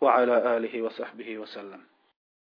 [0.00, 1.80] va ala alihi va sahbihi vasallam